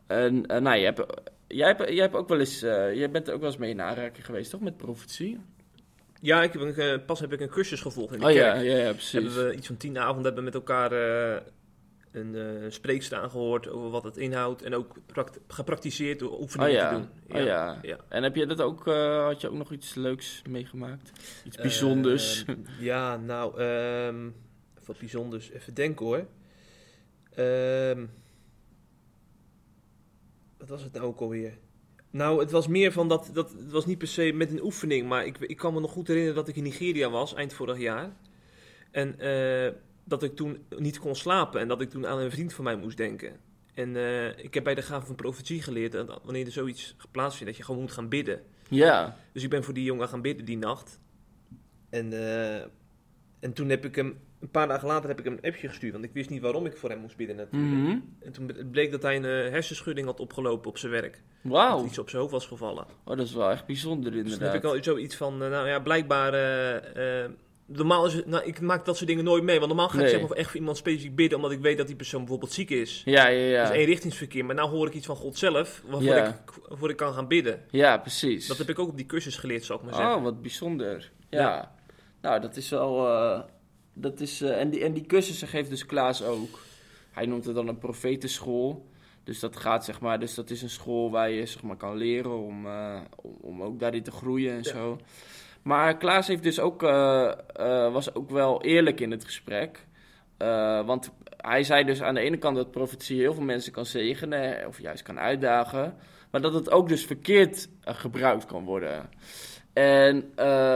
[0.07, 1.05] En nou, jij hebt,
[1.47, 2.59] jij, hebt, jij hebt ook wel eens...
[2.59, 4.61] jij bent er ook wel eens mee in aanraking geweest, toch?
[4.61, 5.39] Met profetie?
[6.21, 8.55] Ja, ik heb een, pas heb ik een cursus gevolgd in de Oh kerk.
[8.55, 9.11] ja, ja, ja, precies.
[9.11, 10.91] Hebben we iets van tien avonden hebben met elkaar
[12.15, 14.61] een eh spreekster aangehoord over wat het inhoudt.
[14.61, 14.95] En ook
[15.47, 17.37] gepraktiseerd door Oh oefeningen ja, te doen.
[17.39, 17.79] oh ja.
[17.81, 17.97] ja.
[18.09, 21.11] En heb je dat ook, eh, had je ook nog iets leuks meegemaakt?
[21.45, 22.45] Iets bijzonders?
[22.45, 24.29] Ehm, ja, nou, ehm
[24.85, 25.51] wat bijzonders.
[25.51, 26.27] Even denken hoor.
[27.33, 28.05] Ehm,
[30.57, 31.57] wat was het nou ook alweer?
[32.09, 35.07] Nou, het was meer van dat, dat het was niet per se met een oefening,
[35.07, 37.79] maar ik, ik kan me nog goed herinneren dat ik in Nigeria was, eind vorig
[37.79, 38.15] jaar.
[38.91, 39.73] En eh,
[40.05, 42.75] dat ik toen niet kon slapen en dat ik toen aan een vriend van mij
[42.75, 43.39] moest denken.
[43.73, 47.37] En eh, ik heb bij de gave van profetie geleerd dat wanneer er zoiets geplaatst
[47.37, 48.41] vindt, dat je gewoon moet gaan bidden.
[48.69, 49.17] Ja.
[49.31, 50.99] Dus ik ben voor die jongen gaan bidden die nacht.
[51.89, 52.61] En, eh,
[53.39, 55.93] en toen heb ik hem, een paar dagen later heb ik hem een appje gestuurd,
[55.93, 57.71] want ik wist niet waarom ik voor hem moest bidden natuurlijk.
[57.71, 57.99] Mhm.
[58.19, 61.21] En toen bleek dat hij een eh, hersenschudding had opgelopen op zijn werk.
[61.41, 61.77] Wauw.
[61.77, 62.85] Dat iets op zijn hoofd was gevallen.
[63.03, 64.53] Oh, dat is wel echt bijzonder Dus inderdaad.
[64.53, 66.33] heb ik al zoiets van, nou ja, blijkbaar...
[67.65, 69.55] normaal is het, nou, ik maak dat soort dingen nooit mee.
[69.55, 70.09] Want normaal ga ik Nee.
[70.09, 72.69] zeg maar echt voor iemand specifiek bidden, omdat ik weet dat die persoon bijvoorbeeld ziek
[72.69, 73.01] is.
[73.05, 73.63] Ja, ja, ja.
[73.63, 74.45] Dat is eenrichtingsverkeer.
[74.45, 76.25] Maar nou hoor ik iets van God zelf, waarvoor, Ja.
[76.27, 76.35] ik,
[76.69, 77.61] waarvoor ik kan gaan bidden.
[77.69, 78.47] Ja, precies.
[78.47, 80.15] Dat heb ik ook op die cursus geleerd, zal ik maar zeggen.
[80.15, 81.11] Oh, wat bijzonder.
[81.29, 81.39] Ja.
[81.39, 81.75] Ja.
[82.21, 83.07] Nou, dat is wel...
[83.07, 83.39] eh,
[83.93, 86.59] dat is, eh, en, die, en die cursussen geeft dus Klaas ook.
[87.11, 88.85] Hij noemt het dan een profetenschool.
[89.23, 90.19] Dus dat gaat, zeg maar...
[90.19, 93.61] Dus dat is een school waar je, zeg maar, kan leren om, eh, om, om
[93.63, 94.69] ook daarin te groeien en Ja.
[94.71, 94.99] zo.
[95.65, 99.85] Maar Klaas heeft dus ook, eh, eh, was ook wel eerlijk in het gesprek.
[100.37, 103.85] Eh, want hij zei dus aan de ene kant dat profetie heel veel mensen kan
[103.85, 104.67] zegenen...
[104.67, 105.95] of juist kan uitdagen...
[106.31, 109.09] maar dat het ook dus verkeerd gebruikt kan worden...
[109.73, 110.31] En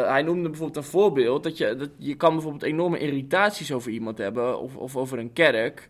[0.08, 4.17] hij noemde bijvoorbeeld een voorbeeld dat je, dat je kan bijvoorbeeld enorme irritaties over iemand
[4.17, 5.89] hebben of, of over een kerk.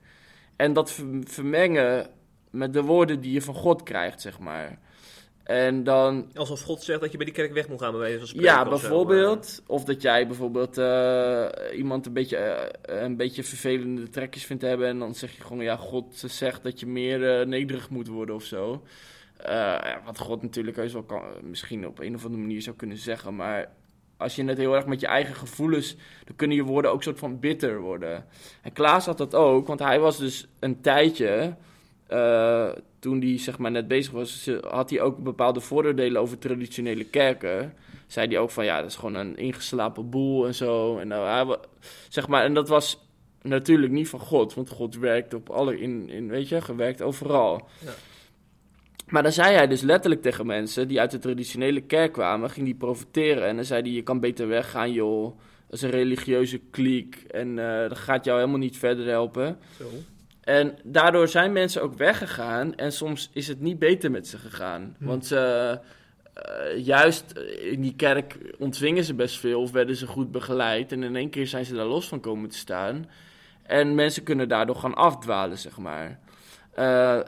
[0.55, 2.09] En dat ver- vermengen
[2.49, 4.79] met de woorden die je van God krijgt, zeg maar.
[5.49, 8.17] En dan, Alsof God zegt dat je bij die kerk weg moet gaan, bij wijze
[8.17, 8.51] van spreken.
[8.51, 9.63] ja, of zo, bijvoorbeeld.
[9.65, 14.87] Of dat jij bijvoorbeeld eh, iemand een beetje, eh, een beetje vervelende trekjes vindt hebben.
[14.87, 18.35] En dan zeg je gewoon, ja, God zegt dat je meer eh, nederig moet worden
[18.35, 18.83] of zo.
[20.05, 23.35] Wat God natuurlijk heus wel kan, misschien op een of andere manier zou kunnen zeggen.
[23.35, 23.71] Maar
[24.17, 27.19] als je het heel erg met je eigen gevoelens, dan kunnen je woorden ook soort
[27.19, 28.25] van bitter worden.
[28.61, 31.55] En Klaas had dat ook, want hij was dus een tijdje,
[32.99, 37.73] toen hij zeg maar net bezig was, had hij ook bepaalde vooroordelen over traditionele kerken.
[38.07, 40.97] Zei hij ook van ja, dat is gewoon een ingeslapen boel en zo.
[40.97, 41.57] En, nou,
[42.09, 43.07] zeg maar, en dat was
[43.41, 47.67] natuurlijk niet van God, want God werkt op alle, in, in, weet je, gewerkt overal.
[47.85, 47.91] Ja.
[49.07, 52.65] Maar dan zei hij dus letterlijk tegen mensen die uit de traditionele kerk kwamen, ging
[52.65, 53.47] die profiteren.
[53.47, 57.59] En dan zei hij, je kan beter weggaan joh, dat is een religieuze kliek en
[57.59, 59.57] eh, dat gaat jou helemaal niet verder helpen.
[59.77, 59.85] Zo.
[60.49, 64.95] En daardoor zijn mensen ook weggegaan en soms is het niet beter met ze gegaan.
[64.97, 65.05] Hm.
[65.05, 65.79] Want ze,
[66.33, 67.31] eh, juist
[67.61, 70.91] in die kerk ontvingen ze best veel of werden ze goed begeleid.
[70.91, 73.09] En in één keer zijn ze daar los van komen te staan.
[73.63, 76.19] En mensen kunnen daardoor gaan afdwalen, zeg maar.
[76.73, 77.19] Eh,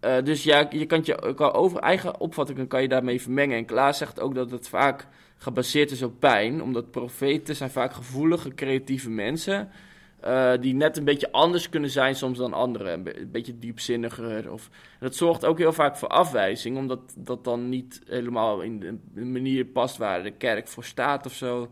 [0.00, 3.56] eh, dus ja, je kan je kan over eigen opvattingen kan je daarmee vermengen.
[3.56, 6.62] En Klaas zegt ook dat het vaak gebaseerd is op pijn.
[6.62, 9.70] Omdat profeten zijn vaak gevoelige, creatieve mensen...
[10.24, 12.92] eh, die net een beetje anders kunnen zijn soms dan anderen.
[12.92, 14.52] Een, be- een beetje diepzinniger.
[14.52, 16.76] Of, dat zorgt ook heel vaak voor afwijzing.
[16.76, 21.26] Omdat dat dan niet helemaal in de, de manier past waar de kerk voor staat
[21.26, 21.70] of zo.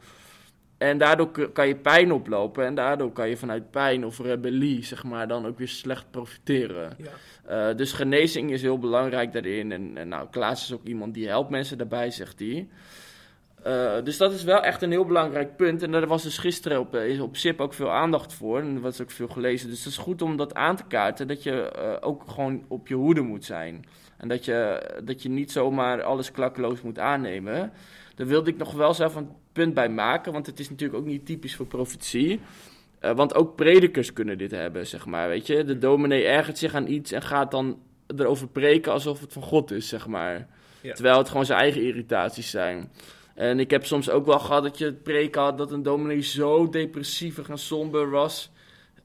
[0.79, 2.65] En daardoor kan je pijn oplopen.
[2.65, 6.97] En daardoor kan je vanuit pijn of rebellie, zeg maar, dan ook weer slecht profiteren.
[6.99, 7.69] Ja.
[7.71, 9.73] Eh, dus genezing is heel belangrijk daarin.
[9.73, 12.69] En, en nou, Klaas is ook iemand die helpt mensen daarbij, zegt hij.
[13.63, 15.83] Eh, dus dat is wel echt een heel belangrijk punt.
[15.83, 18.61] En daar was dus gisteren op, eh, is op SIP ook veel aandacht voor.
[18.61, 19.69] En er was ook veel gelezen.
[19.69, 21.29] Dus het is goed om dat aan te kaarten.
[21.29, 23.85] Dat je eh, ook gewoon op je hoede moet zijn.
[24.17, 27.73] En dat je, dat je niet zomaar alles klakkeloos moet aannemen.
[28.15, 30.33] Daar wilde ik nog wel zelf een punt bij maken.
[30.33, 32.41] Want het is natuurlijk ook niet typisch voor profetie.
[33.01, 35.29] Want ook predikers kunnen dit hebben, zeg maar.
[35.29, 37.79] Weet je, de dominee ergert zich aan iets en gaat dan
[38.17, 40.49] erover preken alsof het van God is, zeg maar.
[40.81, 40.93] Ja.
[40.93, 42.91] Terwijl het gewoon zijn eigen irritaties zijn.
[43.35, 46.21] En ik heb soms ook wel gehad dat je het preken had dat een dominee
[46.21, 48.51] zo depressief en somber was.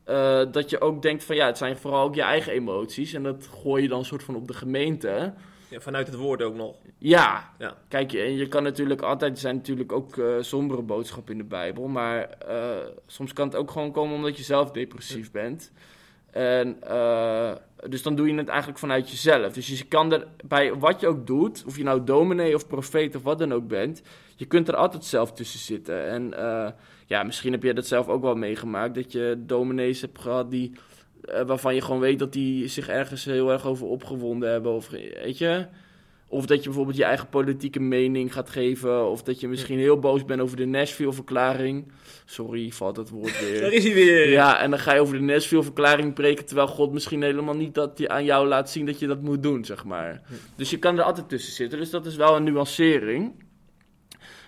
[0.04, 3.13] eh, dat je ook denkt van ja, het zijn vooral ook je eigen emoties.
[3.13, 5.34] En dat gooi je dan soort van op de gemeente.
[5.70, 6.76] Ja, vanuit het woord ook nog.
[6.98, 7.78] Ja, Ja.
[7.88, 11.44] kijk, en je kan natuurlijk altijd, er zijn natuurlijk ook eh, sombere boodschappen in de
[11.48, 15.72] Bijbel, maar eh, soms kan het ook gewoon komen omdat je zelf depressief bent.
[16.38, 17.52] En eh,
[17.89, 19.54] dus dan doe je het eigenlijk vanuit jezelf.
[19.54, 23.15] Dus je kan er bij wat je ook doet, of je nou dominee of profeet
[23.15, 24.02] of wat dan ook bent,
[24.36, 26.08] je kunt er altijd zelf tussen zitten.
[26.08, 26.71] En eh,
[27.06, 30.71] ja, misschien heb je dat zelf ook wel meegemaakt, dat je dominees hebt gehad die,
[31.21, 34.71] eh, waarvan je gewoon weet dat die zich ergens heel erg over opgewonden hebben.
[34.71, 35.65] Of weet je,
[36.30, 39.10] of dat je bijvoorbeeld je eigen politieke mening gaat geven.
[39.10, 41.92] Of dat je misschien heel boos bent over de Nashville-verklaring.
[42.26, 43.74] Sorry, valt dat woord Daar weer.
[43.74, 44.30] is hij weer.
[44.30, 46.46] Ja, en dan ga je over de Nashville-verklaring preken...
[46.46, 49.66] terwijl God misschien helemaal niet dat aan jou laat zien dat je dat moet doen,
[49.66, 50.22] zeg maar.
[50.56, 51.80] Dus je kan er altijd tussen zitten.
[51.80, 53.46] Dus dat is wel een nuancering.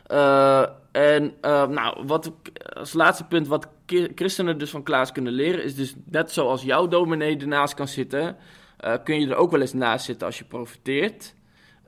[0.05, 2.31] Eh, en eh, nou, wat
[2.73, 3.67] als laatste punt, wat
[4.15, 5.63] christenen dus van Klaas kunnen leren...
[5.63, 8.37] is dus net zoals jouw dominee ernaast kan zitten...
[8.77, 11.37] eh, kun je er ook wel eens naast zitten als je profiteert...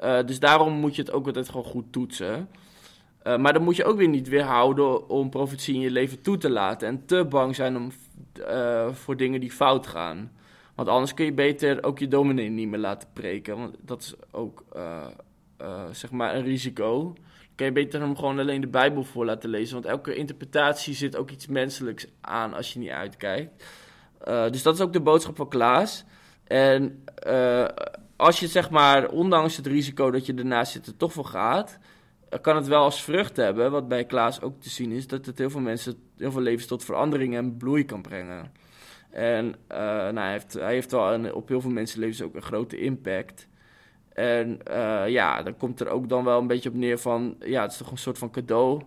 [0.01, 2.49] Eh, dus daarom moet je het ook altijd gewoon goed toetsen.
[3.23, 6.37] Eh, maar dan moet je ook weer niet weerhouden om profetie in je leven toe
[6.37, 6.87] te laten.
[6.87, 7.91] En te bang zijn om,
[8.47, 10.31] eh, voor dingen die fout gaan.
[10.75, 13.57] Want anders kun je beter ook je dominee niet meer laten preken.
[13.57, 14.63] Want dat is ook
[15.91, 17.03] zeg maar een risico.
[17.03, 19.73] Dan kun je beter hem gewoon alleen de Bijbel voor laten lezen.
[19.73, 23.63] Want elke interpretatie zit ook iets menselijks aan als je niet uitkijkt.
[24.25, 26.05] Dus dat is ook de boodschap van Klaas.
[26.43, 27.03] En
[28.21, 31.77] als je zeg maar, ondanks het risico dat je ernaast zit, er toch voor gaat,
[32.29, 35.25] eh, kan het wel als vrucht hebben, wat bij Klaas ook te zien is, dat
[35.25, 38.51] het heel veel mensen, heel veel levens tot verandering en bloei kan brengen.
[39.09, 42.77] En eh, nou, hij, heeft, hij heeft wel op heel veel mensenlevens ook een grote
[42.77, 43.47] impact.
[44.13, 47.61] En eh, ja, dan komt er ook dan wel een beetje op neer van, ja,
[47.61, 48.81] het is toch een soort van cadeau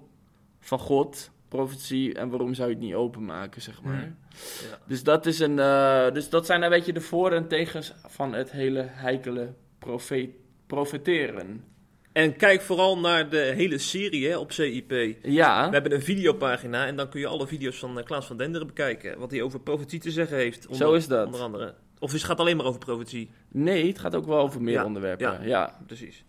[0.61, 3.95] van God, profetie, en waarom zou je het niet openmaken, zeg maar.
[4.01, 4.17] Hmm.
[4.71, 4.79] Ja.
[4.87, 8.33] Dus, dat is een, eh, dus dat zijn een beetje de voor- en tegens van
[8.35, 10.31] het hele heikele profeet,
[10.67, 11.65] profeteren.
[12.13, 15.17] En kijk vooral naar de hele serie hè, op CIP.
[15.23, 18.37] Ja, We hebben een videopagina en dan kun je alle video's van eh, Klaas van
[18.37, 19.19] Denderen bekijken.
[19.19, 20.67] Wat hij over profetie te zeggen heeft.
[20.67, 21.27] Onder, Zo is dat.
[21.27, 21.75] Onder andere.
[21.99, 23.31] Of is het gaat alleen maar over profetie.
[23.49, 25.27] nee, het gaat ook wel over meer Ja, onderwerpen.
[25.27, 25.39] ja.
[25.43, 26.25] Ja, Precies.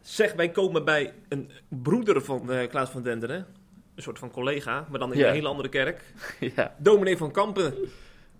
[0.00, 3.46] Zeg, wij komen bij een broeder van eh, Klaas van Denderen.
[3.98, 5.26] Een soort van collega, maar dan in Ja.
[5.28, 6.02] een hele andere kerk.
[6.56, 6.74] ja.
[6.78, 7.74] Dominee van Kampen.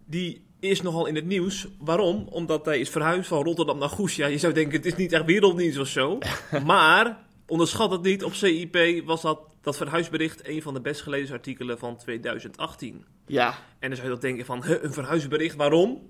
[0.07, 1.67] Die is nogal in het nieuws.
[1.79, 2.27] Waarom?
[2.31, 4.17] Omdat hij is verhuisd van Rotterdam naar Goes.
[4.17, 6.19] Ja, je zou denken, het is niet echt wereldnieuws of zo.
[6.65, 11.35] maar, onderschat het niet, op CIP was dat, dat verhuisbericht een van de best gelezen
[11.35, 13.05] artikelen van 2018.
[13.27, 13.55] ja.
[13.79, 16.03] En dan zou je dat denken van, huh, een verhuisbericht, waarom?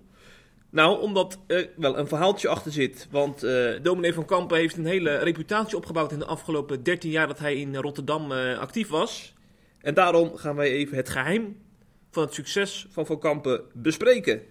[0.71, 3.09] Nou, omdat er wel een verhaaltje achter zit.
[3.11, 7.27] Want eh dominee van Kampen heeft een hele reputatie opgebouwd in de afgelopen 13 jaar
[7.27, 9.35] dat hij in Rotterdam eh, actief was.
[9.81, 11.57] En daarom gaan wij even het geheim
[12.11, 14.43] van het succes van Van Kampen bespreken.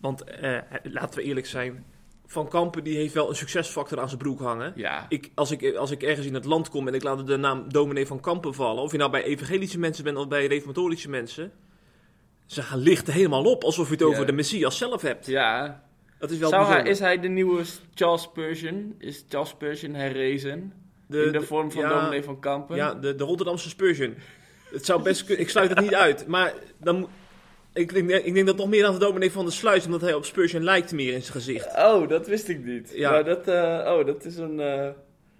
[0.00, 1.84] Want eh, laten we eerlijk zijn,
[2.26, 4.72] Van Kampen die heeft wel een succesfactor aan zijn broek hangen.
[4.76, 5.06] ja.
[5.08, 7.72] Ik, als, ik, als ik ergens in het land kom en ik laat de naam
[7.72, 11.52] dominee van Kampen vallen, of je nou bij evangelische mensen bent of bij reformatorische mensen,
[12.46, 15.26] ze gaan lichten helemaal op alsof je het over de Messias zelf hebt.
[15.26, 15.84] ja.
[16.18, 17.64] Dat is wel Zou hij, is hij de nieuwe
[17.94, 18.94] Charles Spurgeon?
[18.98, 20.72] Is Charles Spurgeon herrezen?
[21.08, 22.76] In de vorm van ja, dominee van Kampen?
[22.76, 24.14] Ja, de, de Rotterdamse Spurgeon.
[24.70, 27.08] Het zou best ik sluit het niet uit, maar dan,
[27.72, 30.14] ik, denk, ik denk dat nog meer aan de dominee van de Sluis, omdat hij
[30.14, 31.66] op Spurgeon lijkt meer in zijn gezicht.
[31.76, 32.90] Oh, dat wist ik niet.
[32.94, 33.10] Ja.
[33.10, 34.60] Maar dat, eh, oh, dat is een...
[34.60, 34.88] eh,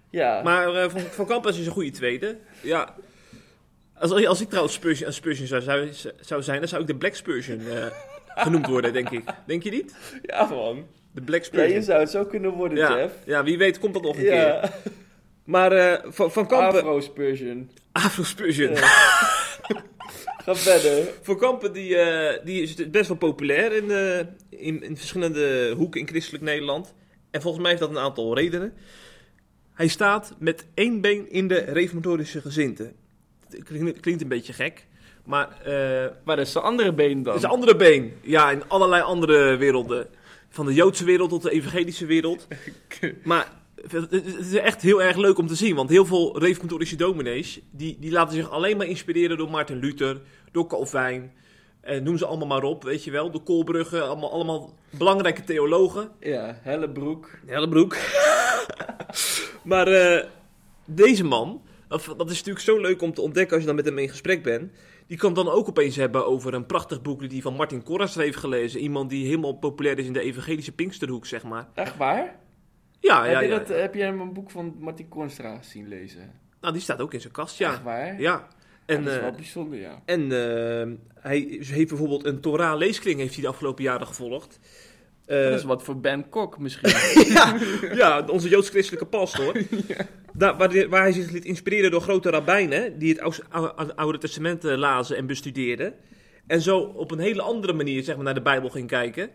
[0.09, 0.41] ja.
[0.43, 2.37] Maar eh, van, van Kampen is een goede tweede.
[2.61, 2.95] Ja.
[3.93, 6.95] Als, als ik trouwens Spurgeon, een Spurgeon zou, zou, zou zijn, dan zou ik de
[6.95, 7.61] Black Spurgeon
[8.27, 9.23] genoemd worden, denk ik.
[9.45, 9.95] Denk je niet?
[10.21, 10.85] ja, man.
[11.11, 11.73] De Black Ja, Spurgeon.
[11.73, 13.13] je zou het zo kunnen worden, Ja, Jeff.
[13.25, 14.71] ja, wie weet komt dat nog een keer.
[15.47, 16.79] Maar eh, van, van Kampen...
[16.79, 17.69] Afro Spurgeon.
[17.91, 18.73] Afro Spurgeon.
[18.73, 18.87] Ja.
[20.47, 21.13] Ga verder.
[21.21, 25.99] Van Kampen die, eh, die is best wel populair in, eh, in, in verschillende hoeken
[25.99, 26.93] in christelijk Nederland.
[27.31, 28.73] En volgens mij heeft dat een aantal redenen.
[29.73, 32.93] Hij staat met één been in de reformatorische gezinte.
[33.49, 34.85] Het klinkt, klinkt een beetje gek.
[35.23, 37.35] Maar eh, Maar dat is de andere been dan.
[37.35, 38.13] Is een andere been.
[38.21, 40.07] Ja, in allerlei andere werelden.
[40.49, 42.47] Van de Joodse wereld tot de evangelische wereld.
[43.23, 43.51] Maar
[43.91, 45.75] het is echt heel erg leuk om te zien.
[45.75, 47.59] Want heel veel reformatorische dominees...
[47.71, 50.21] Die, die laten zich alleen maar inspireren door Martin Luther...
[50.51, 51.31] door Calvijn...
[51.87, 53.31] En noem ze allemaal maar op, weet je wel.
[53.31, 56.11] De Koolbrugge, allemaal, allemaal belangrijke theologen.
[56.19, 57.29] Ja, Hellebroek.
[57.45, 57.97] Hellebroek.
[59.63, 60.25] maar eh,
[60.85, 63.85] deze man, dat, dat is natuurlijk zo leuk om te ontdekken als je dan met
[63.85, 64.71] hem in gesprek bent.
[65.07, 68.15] Die kan dan ook opeens hebben over een prachtig boek die hij van Martin Korras
[68.15, 68.79] heeft gelezen.
[68.79, 71.67] Iemand die helemaal populair is in de evangelische Pinksterhoek, zeg maar.
[71.73, 72.39] Echt waar?
[72.99, 73.57] Ja, ja, heb, je ja.
[73.57, 76.31] dat, heb je hem een boek van Martin Kornstra zien lezen?
[76.61, 77.83] Nou, die staat ook in zijn kast, Echt ja.
[77.83, 78.21] waar?
[78.21, 78.47] Ja.
[78.85, 80.01] En dat is eh, wel bijzonder, ja.
[80.05, 84.59] en eh, hij heeft bijvoorbeeld een Torah-leeskring heeft hij de afgelopen jaren gevolgd.
[85.27, 86.89] Eh, dat is wat voor Ben Kok misschien.
[87.33, 87.57] ja,
[87.93, 89.53] ja, onze joods-christelijke pastor.
[90.33, 92.99] Daar, waar, waar hij zich liet inspireren door grote rabbijnen...
[92.99, 93.41] die het
[93.95, 95.93] Oude, Testament eh, lazen en bestudeerden.
[96.47, 99.29] En zo op een hele andere manier zeg maar, naar de Bijbel ging kijken.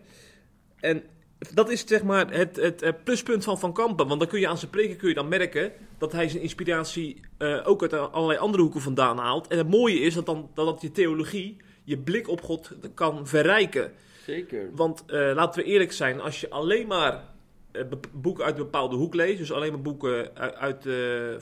[0.79, 1.03] En
[1.53, 4.07] dat is zeg maar het, het, pluspunt van Van Kampen.
[4.07, 5.71] Want dan kun je aan zijn preken kun je dan merken...
[5.97, 9.47] dat hij zijn inspiratie eh, ook uit allerlei andere hoeken vandaan haalt.
[9.47, 11.57] En het mooie is dat, dan, dat je theologie...
[11.83, 13.91] je blik op God kan verrijken.
[14.25, 14.69] Zeker.
[14.75, 17.23] Want eh, laten we eerlijk zijn, als je alleen maar
[17.71, 20.87] eh, boeken uit een bepaalde hoek leest, dus alleen maar boeken uit, uit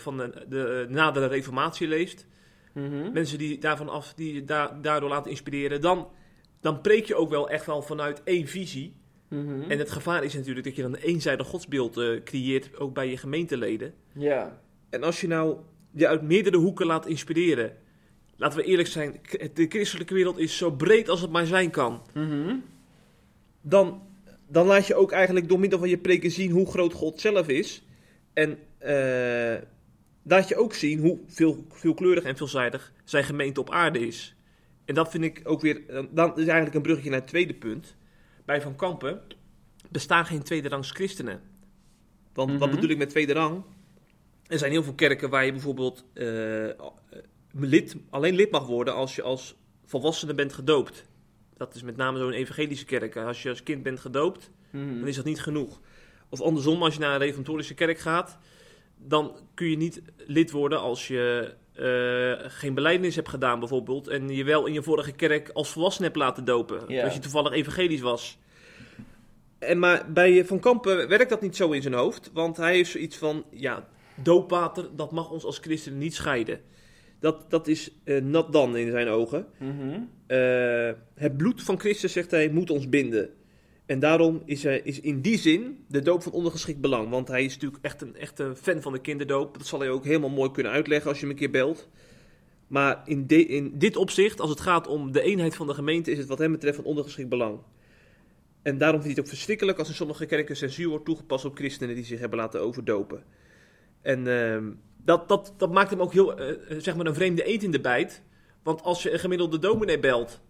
[0.01, 2.25] van de, de nadere reformatie leest,
[2.73, 3.11] Mhm.
[3.11, 6.07] mensen die daarvan af, die da daardoor laten inspireren, dan,
[6.59, 8.95] dan preek je ook wel echt wel vanuit één visie.
[9.32, 9.72] Mhm.
[9.72, 13.10] En het gevaar is natuurlijk dat je dan een eenzijdig godsbeeld eh, creëert, ook bij
[13.10, 13.94] je gemeenteleden.
[14.13, 14.62] Ja.
[14.89, 15.58] En als je nou
[15.91, 17.78] je uit meerdere hoeken laat inspireren,
[18.36, 19.22] laten we eerlijk zijn,
[19.54, 22.02] de christelijke wereld is zo breed als het maar zijn kan.
[22.13, 22.56] Mhm.
[23.62, 24.02] dan,
[24.48, 27.48] dan laat je ook eigenlijk door middel van je preken zien hoe groot God zelf
[27.48, 27.84] is.
[28.34, 29.56] En eh,
[30.24, 34.36] laat je ook zien hoe veel, veelkleurig en veelzijdig zijn gemeente op aarde is.
[34.86, 37.96] En dat vind ik ook weer, dan is eigenlijk een bruggetje naar het tweede punt.
[38.45, 39.21] Bij Van Kampen
[39.89, 41.41] bestaan geen tweederangs christenen.
[42.34, 42.75] Want wat Mhm.
[42.75, 43.63] bedoel ik met tweede rang?
[44.47, 46.69] Er zijn heel veel kerken waar je bijvoorbeeld eh,
[47.51, 51.06] lid, alleen lid mag worden als je als volwassene bent gedoopt.
[51.58, 53.15] Dat is met name zo'n evangelische kerk.
[53.15, 54.99] Als je als kind bent gedoopt, Mhm.
[54.99, 55.80] dan is dat niet genoeg.
[56.30, 58.38] Of andersom, als je naar een reformatorische kerk gaat,
[58.97, 64.07] dan kun je niet lid worden als je eh, geen belijdenis hebt gedaan bijvoorbeeld.
[64.07, 66.79] En je wel in je vorige kerk als volwassene hebt laten dopen.
[67.03, 68.38] Als je toevallig evangelisch was.
[69.60, 72.29] En maar bij Van Kampen werkt dat niet zo in zijn hoofd.
[72.34, 76.62] Want hij heeft zoiets van, ja, doopwater, dat mag ons als christenen niet scheiden.
[77.19, 79.45] Dat, dat is eh nat dan in zijn ogen.
[79.57, 79.99] Mhm.
[80.27, 83.29] Eh, het bloed van Christus, zegt hij, moet ons binden.
[83.91, 87.10] En daarom is, hij, is in die zin de doop van ondergeschikt belang.
[87.10, 89.58] Want hij is natuurlijk echt een, echt een fan van de kinderdoop.
[89.58, 91.88] Dat zal hij ook helemaal mooi kunnen uitleggen als je hem een keer belt.
[92.67, 96.17] Maar in, in dit opzicht, als het gaat om de eenheid van de gemeente, is
[96.17, 97.60] het wat hem betreft van ondergeschikt belang.
[98.62, 101.56] En daarom vind hij het ook verschrikkelijk als in sommige kerken censuur wordt toegepast op
[101.56, 103.23] christenen die zich hebben laten overdopen.
[104.01, 104.71] En ehm,
[105.04, 107.71] dat, dat, dat maakt hem ook heel, eh, eh, zeg maar, een vreemde eend in
[107.71, 108.23] de bijt.
[108.63, 110.41] Want als je een gemiddelde dominee belt,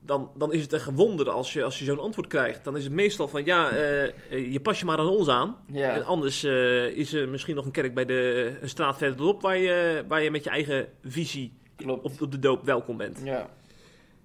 [0.00, 2.64] dan, dan is het een wonder als je, als je zo'n antwoord krijgt.
[2.64, 4.12] Dan is het meestal van, ja, eh, eh,
[4.52, 5.56] je pas je maar aan ons aan.
[5.72, 9.56] En anders eh, is er misschien nog een kerk bij de een straat verderop waar
[9.56, 12.04] je, waar je met je eigen visie Klopt.
[12.04, 13.20] op, op de doop welkom bent.
[13.24, 13.48] Ja.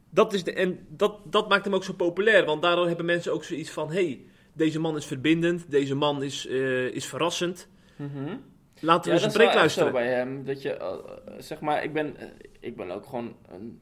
[0.09, 3.33] Dat, is de, en dat, dat maakt hem ook zo populair, want daardoor hebben mensen
[3.33, 7.67] ook zoiets van, hey, deze man is verbindend, deze man is, is verrassend.
[7.95, 8.38] Mhm.
[8.79, 9.91] Laten we Ja, eens een preek zo luisteren.
[9.91, 10.45] bij hem.
[10.45, 11.01] Dat je,
[11.38, 12.15] zeg maar, ik ben,
[12.59, 13.79] ik ben ook gewoon een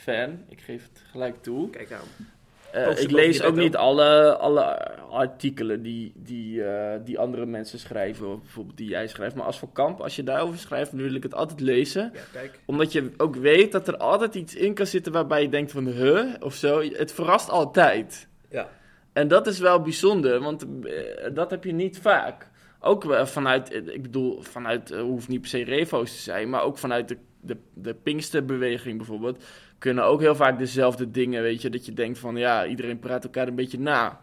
[0.00, 0.44] fan.
[0.48, 1.70] Ik geef het gelijk toe.
[1.70, 2.26] Kijk aan.
[2.72, 7.46] Eh, Post je ik lees ook niet alle, alle artikelen die, die, eh, die andere
[7.46, 9.34] mensen schrijven, of bijvoorbeeld die jij schrijft.
[9.34, 12.10] Maar als voor kamp, als je daarover schrijft, dan wil ik het altijd lezen.
[12.14, 12.58] Ja, kijk.
[12.64, 15.86] Omdat je ook weet dat er altijd iets in kan zitten waarbij je denkt van,
[15.86, 16.82] huh, of zo.
[16.82, 18.28] Het verrast altijd.
[18.48, 18.68] Ja.
[19.12, 22.50] En dat is wel bijzonder, want eh, dat heb je niet vaak.
[22.80, 26.62] Ook vanuit, eh, ik bedoel, vanuit, eh, hoeft niet per se refo's te zijn, maar
[26.62, 29.44] ook vanuit de, de, de Pinksterbeweging bijvoorbeeld,
[29.80, 33.24] kunnen ook heel vaak dezelfde dingen, weet je, dat je denkt van, ja, iedereen praat
[33.24, 34.20] elkaar een beetje na.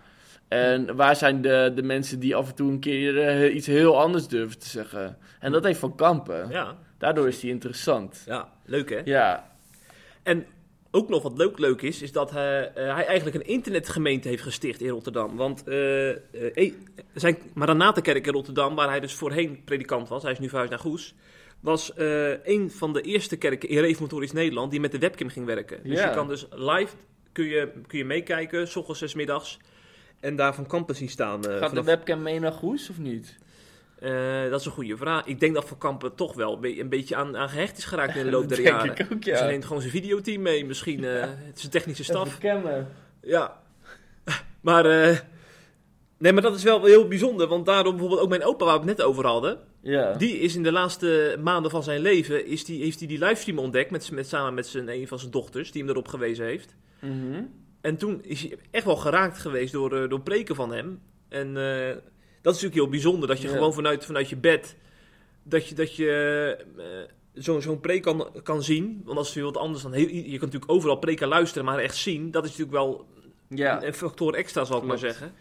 [0.47, 3.99] En waar zijn de, de mensen die af en toe een keer eh, iets heel
[3.99, 5.17] anders durven te zeggen?
[5.39, 6.49] En dat heeft Van Kampen.
[6.49, 8.23] Ja, Daardoor is die interessant.
[8.25, 9.01] ja, leuk hè?
[9.05, 9.51] Ja,
[10.23, 10.45] En
[10.91, 14.43] ook nog wat leuk, leuk is, is dat hij, eh, hij eigenlijk een internetgemeente heeft
[14.43, 15.35] gesticht in Rotterdam.
[15.35, 16.17] Want eh, eh,
[16.53, 16.73] eh,
[17.13, 20.79] zijn Maranatenkerk in Rotterdam, waar hij dus voorheen predikant was, hij is nu verhuisd naar
[20.79, 21.15] Goes,
[21.59, 25.45] was eh, een van de eerste kerken in Reformatorisch Nederland die met de webcam ging
[25.45, 25.79] werken.
[25.83, 26.07] Dus Ja.
[26.09, 26.95] je kan dus live,
[27.31, 29.57] kun je, kun je meekijken, s ochtends, zes middags,
[30.19, 31.45] en daar van campus zien staan.
[31.45, 33.37] eh, gaat de webcam mee naar Goes of niet?
[33.99, 35.25] Eh, dat is een goede vraag.
[35.25, 37.85] Ik denk dat Van Kampen toch wel een be- een beetje aan, aan gehecht is
[37.85, 38.95] geraakt in de loop der jaren.
[38.97, 39.45] ik ook, Ze ja.
[39.45, 42.37] neemt gewoon zijn videoteam mee, misschien het is een technische staf.
[43.21, 43.61] Ja.
[44.61, 44.83] Maar,
[46.17, 48.87] nee, maar dat is wel heel bijzonder, want daarom bijvoorbeeld ook mijn opa, waar we
[48.87, 49.59] het net over hadden,
[49.91, 50.13] Ja.
[50.13, 53.59] die is in de laatste maanden van zijn leven, is die, heeft hij die livestream
[53.59, 56.75] ontdekt, met, met, samen met zijn, een van zijn dochters, die hem erop gewezen heeft.
[56.99, 57.43] Mhm.
[57.81, 61.01] En toen is hij echt wel geraakt geweest door, eh, door preken van hem.
[61.29, 61.87] En eh,
[62.41, 63.53] dat is natuurlijk heel bijzonder, dat je Ja.
[63.53, 64.75] gewoon vanuit, vanuit je bed,
[65.43, 69.01] dat je, dat je eh, zo'n zo'n preek kan, kan zien.
[69.05, 71.95] Want is weer wat anders dan, heel, je kan natuurlijk overal preken luisteren, maar echt
[71.95, 73.05] zien, dat is natuurlijk wel
[73.49, 73.83] Ja.
[73.83, 75.31] een factor extra, zal ik maar zeggen.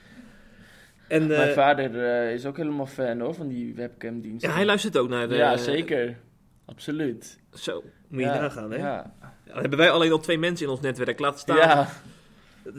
[1.09, 4.45] En Mijn eh, vader eh, is ook helemaal fan hoor, van die webcamdienst.
[4.45, 5.35] ja, hij luistert ook naar de...
[5.35, 6.16] Ja, zeker.
[6.64, 7.38] Absoluut.
[7.55, 8.40] Zo, moet je ja.
[8.40, 8.77] nagaan, hè?
[8.79, 9.14] Ja.
[9.47, 11.57] Dan hebben wij alleen al twee mensen in ons netwerk, laat staan.
[11.57, 11.88] ja.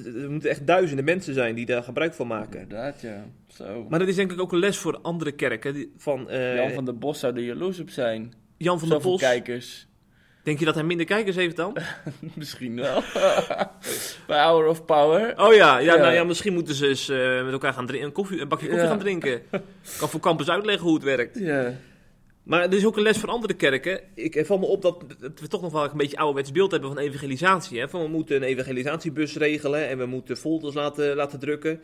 [0.06, 2.60] Er moeten echt duizenden mensen zijn die daar gebruik van maken.
[2.62, 3.24] Inderdaad, ja.
[3.48, 3.86] Zo.
[3.90, 5.74] Maar dat is denk ik ook een les voor andere kerken.
[5.74, 8.34] die- Van, eh, Jan van der Bos zou er jaloers op zijn.
[8.58, 9.20] Jan van der Bos.
[9.22, 9.87] kijkers.
[10.48, 11.78] Denk je dat hij minder kijkers heeft dan?
[12.36, 13.04] Misschien wel.
[14.28, 15.40] Bij Hour of Power.
[15.40, 16.02] Oh ja, ja, Ja.
[16.02, 18.66] Nou ja misschien moeten ze eens eh, met elkaar gaan drinken, een, koffie, een bakje
[18.66, 18.90] koffie Ja.
[18.92, 19.42] gaan drinken.
[20.00, 21.40] kan voor campus uitleggen hoe het werkt.
[21.40, 21.74] Ja.
[22.44, 24.02] Maar er is ook een les voor andere kerken.
[24.16, 26.72] Ik het valt me op dat, dat we toch nog wel een beetje ouderwets beeld
[26.72, 27.80] hebben van evangelisatie.
[27.80, 27.90] Hè?
[27.90, 31.82] Van we moeten een evangelisatiebus regelen en we moeten folders laten, laten drukken.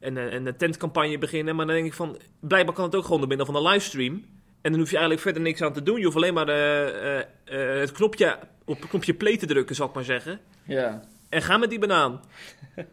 [0.00, 1.56] En, eh, en een tentcampagne beginnen.
[1.56, 4.24] Maar dan denk ik van, blijkbaar kan het ook gewoon door middel van een livestream.
[4.62, 5.98] En dan hoef je eigenlijk verder niks aan te doen.
[5.98, 9.74] Je hoeft alleen maar eh, eh, eh, het knopje op het knopje play te drukken,
[9.76, 10.40] zal ik maar zeggen.
[10.64, 11.02] Ja.
[11.28, 12.20] En ga met die banaan.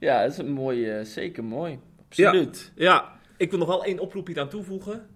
[0.00, 1.78] Ja, dat is een mooi, eh, zeker mooi.
[2.08, 2.72] Absoluut.
[2.74, 5.06] Ja, ik wil nog wel één oproep hier aan toevoegen.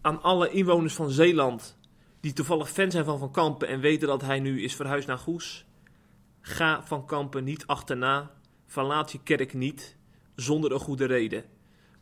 [0.00, 1.78] Aan alle inwoners van Zeeland
[2.20, 5.18] die toevallig fan zijn van Van Kampen en weten dat hij nu is verhuisd naar
[5.18, 5.66] Goes.
[6.40, 8.30] Ga Van Kampen niet achterna.
[8.66, 9.96] Verlaat je kerk niet.
[10.34, 11.44] zonder een goede reden.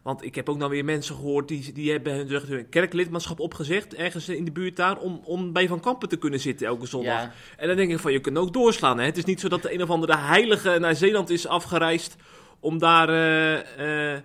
[0.04, 3.94] Want ik heb ook nou weer mensen gehoord die, die hebben hun, hun kerklidmaatschap opgezegd,
[3.94, 7.22] ergens in de buurt daar, om, om bij Van Kampen te kunnen zitten elke zondag.
[7.22, 8.98] Ja, En dan denk ik van, je kunt ook doorslaan.
[8.98, 9.04] Hè?
[9.04, 12.16] Het is niet zo dat de een of andere heilige naar Zeeland is afgereisd
[12.60, 14.20] om daar, eh, eh,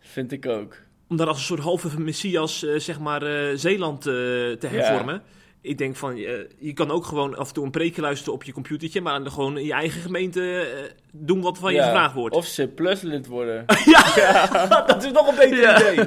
[0.00, 0.76] vind ik ook.
[1.08, 3.22] om daar als een soort halve messias, eh, zeg maar,
[3.58, 5.22] Zeeland te hervormen.
[5.64, 8.42] Ik denk van, eh, je kan ook gewoon af en toe een preekje luisteren op
[8.44, 12.14] je computertje, maar dan gewoon in je eigen gemeente eh, doen wat van je gevraagd
[12.14, 12.34] wordt.
[12.34, 13.64] Of C plus lid worden.
[13.84, 14.46] Ja,
[14.86, 15.92] dat is nog een beter Ja.
[15.92, 16.04] idee.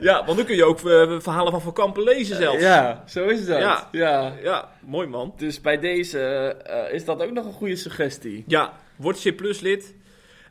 [0.00, 2.60] Ja, want dan kun je ook eh, verhalen van Van Kampen lezen zelfs.
[2.60, 3.58] Ja, zo is dat.
[3.58, 3.88] Ja.
[3.92, 4.32] ja.
[4.42, 5.34] Ja, mooi man.
[5.36, 6.56] Dus bij deze
[6.92, 8.44] is dat ook nog een goede suggestie.
[8.46, 9.94] Ja, word C Plus lid.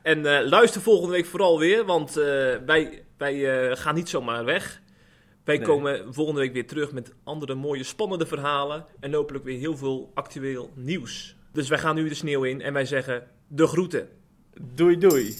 [0.02, 2.14] En luister volgende week vooral weer, want
[2.66, 4.82] wij, wij gaan niet zomaar weg.
[5.44, 5.66] Wij Nee.
[5.66, 8.86] komen volgende week weer terug met andere mooie, spannende verhalen.
[9.00, 11.36] En hopelijk weer heel veel actueel nieuws.
[11.54, 14.08] Dus wij gaan nu de sneeuw in en wij zeggen de groeten.
[14.76, 15.36] Doei doei.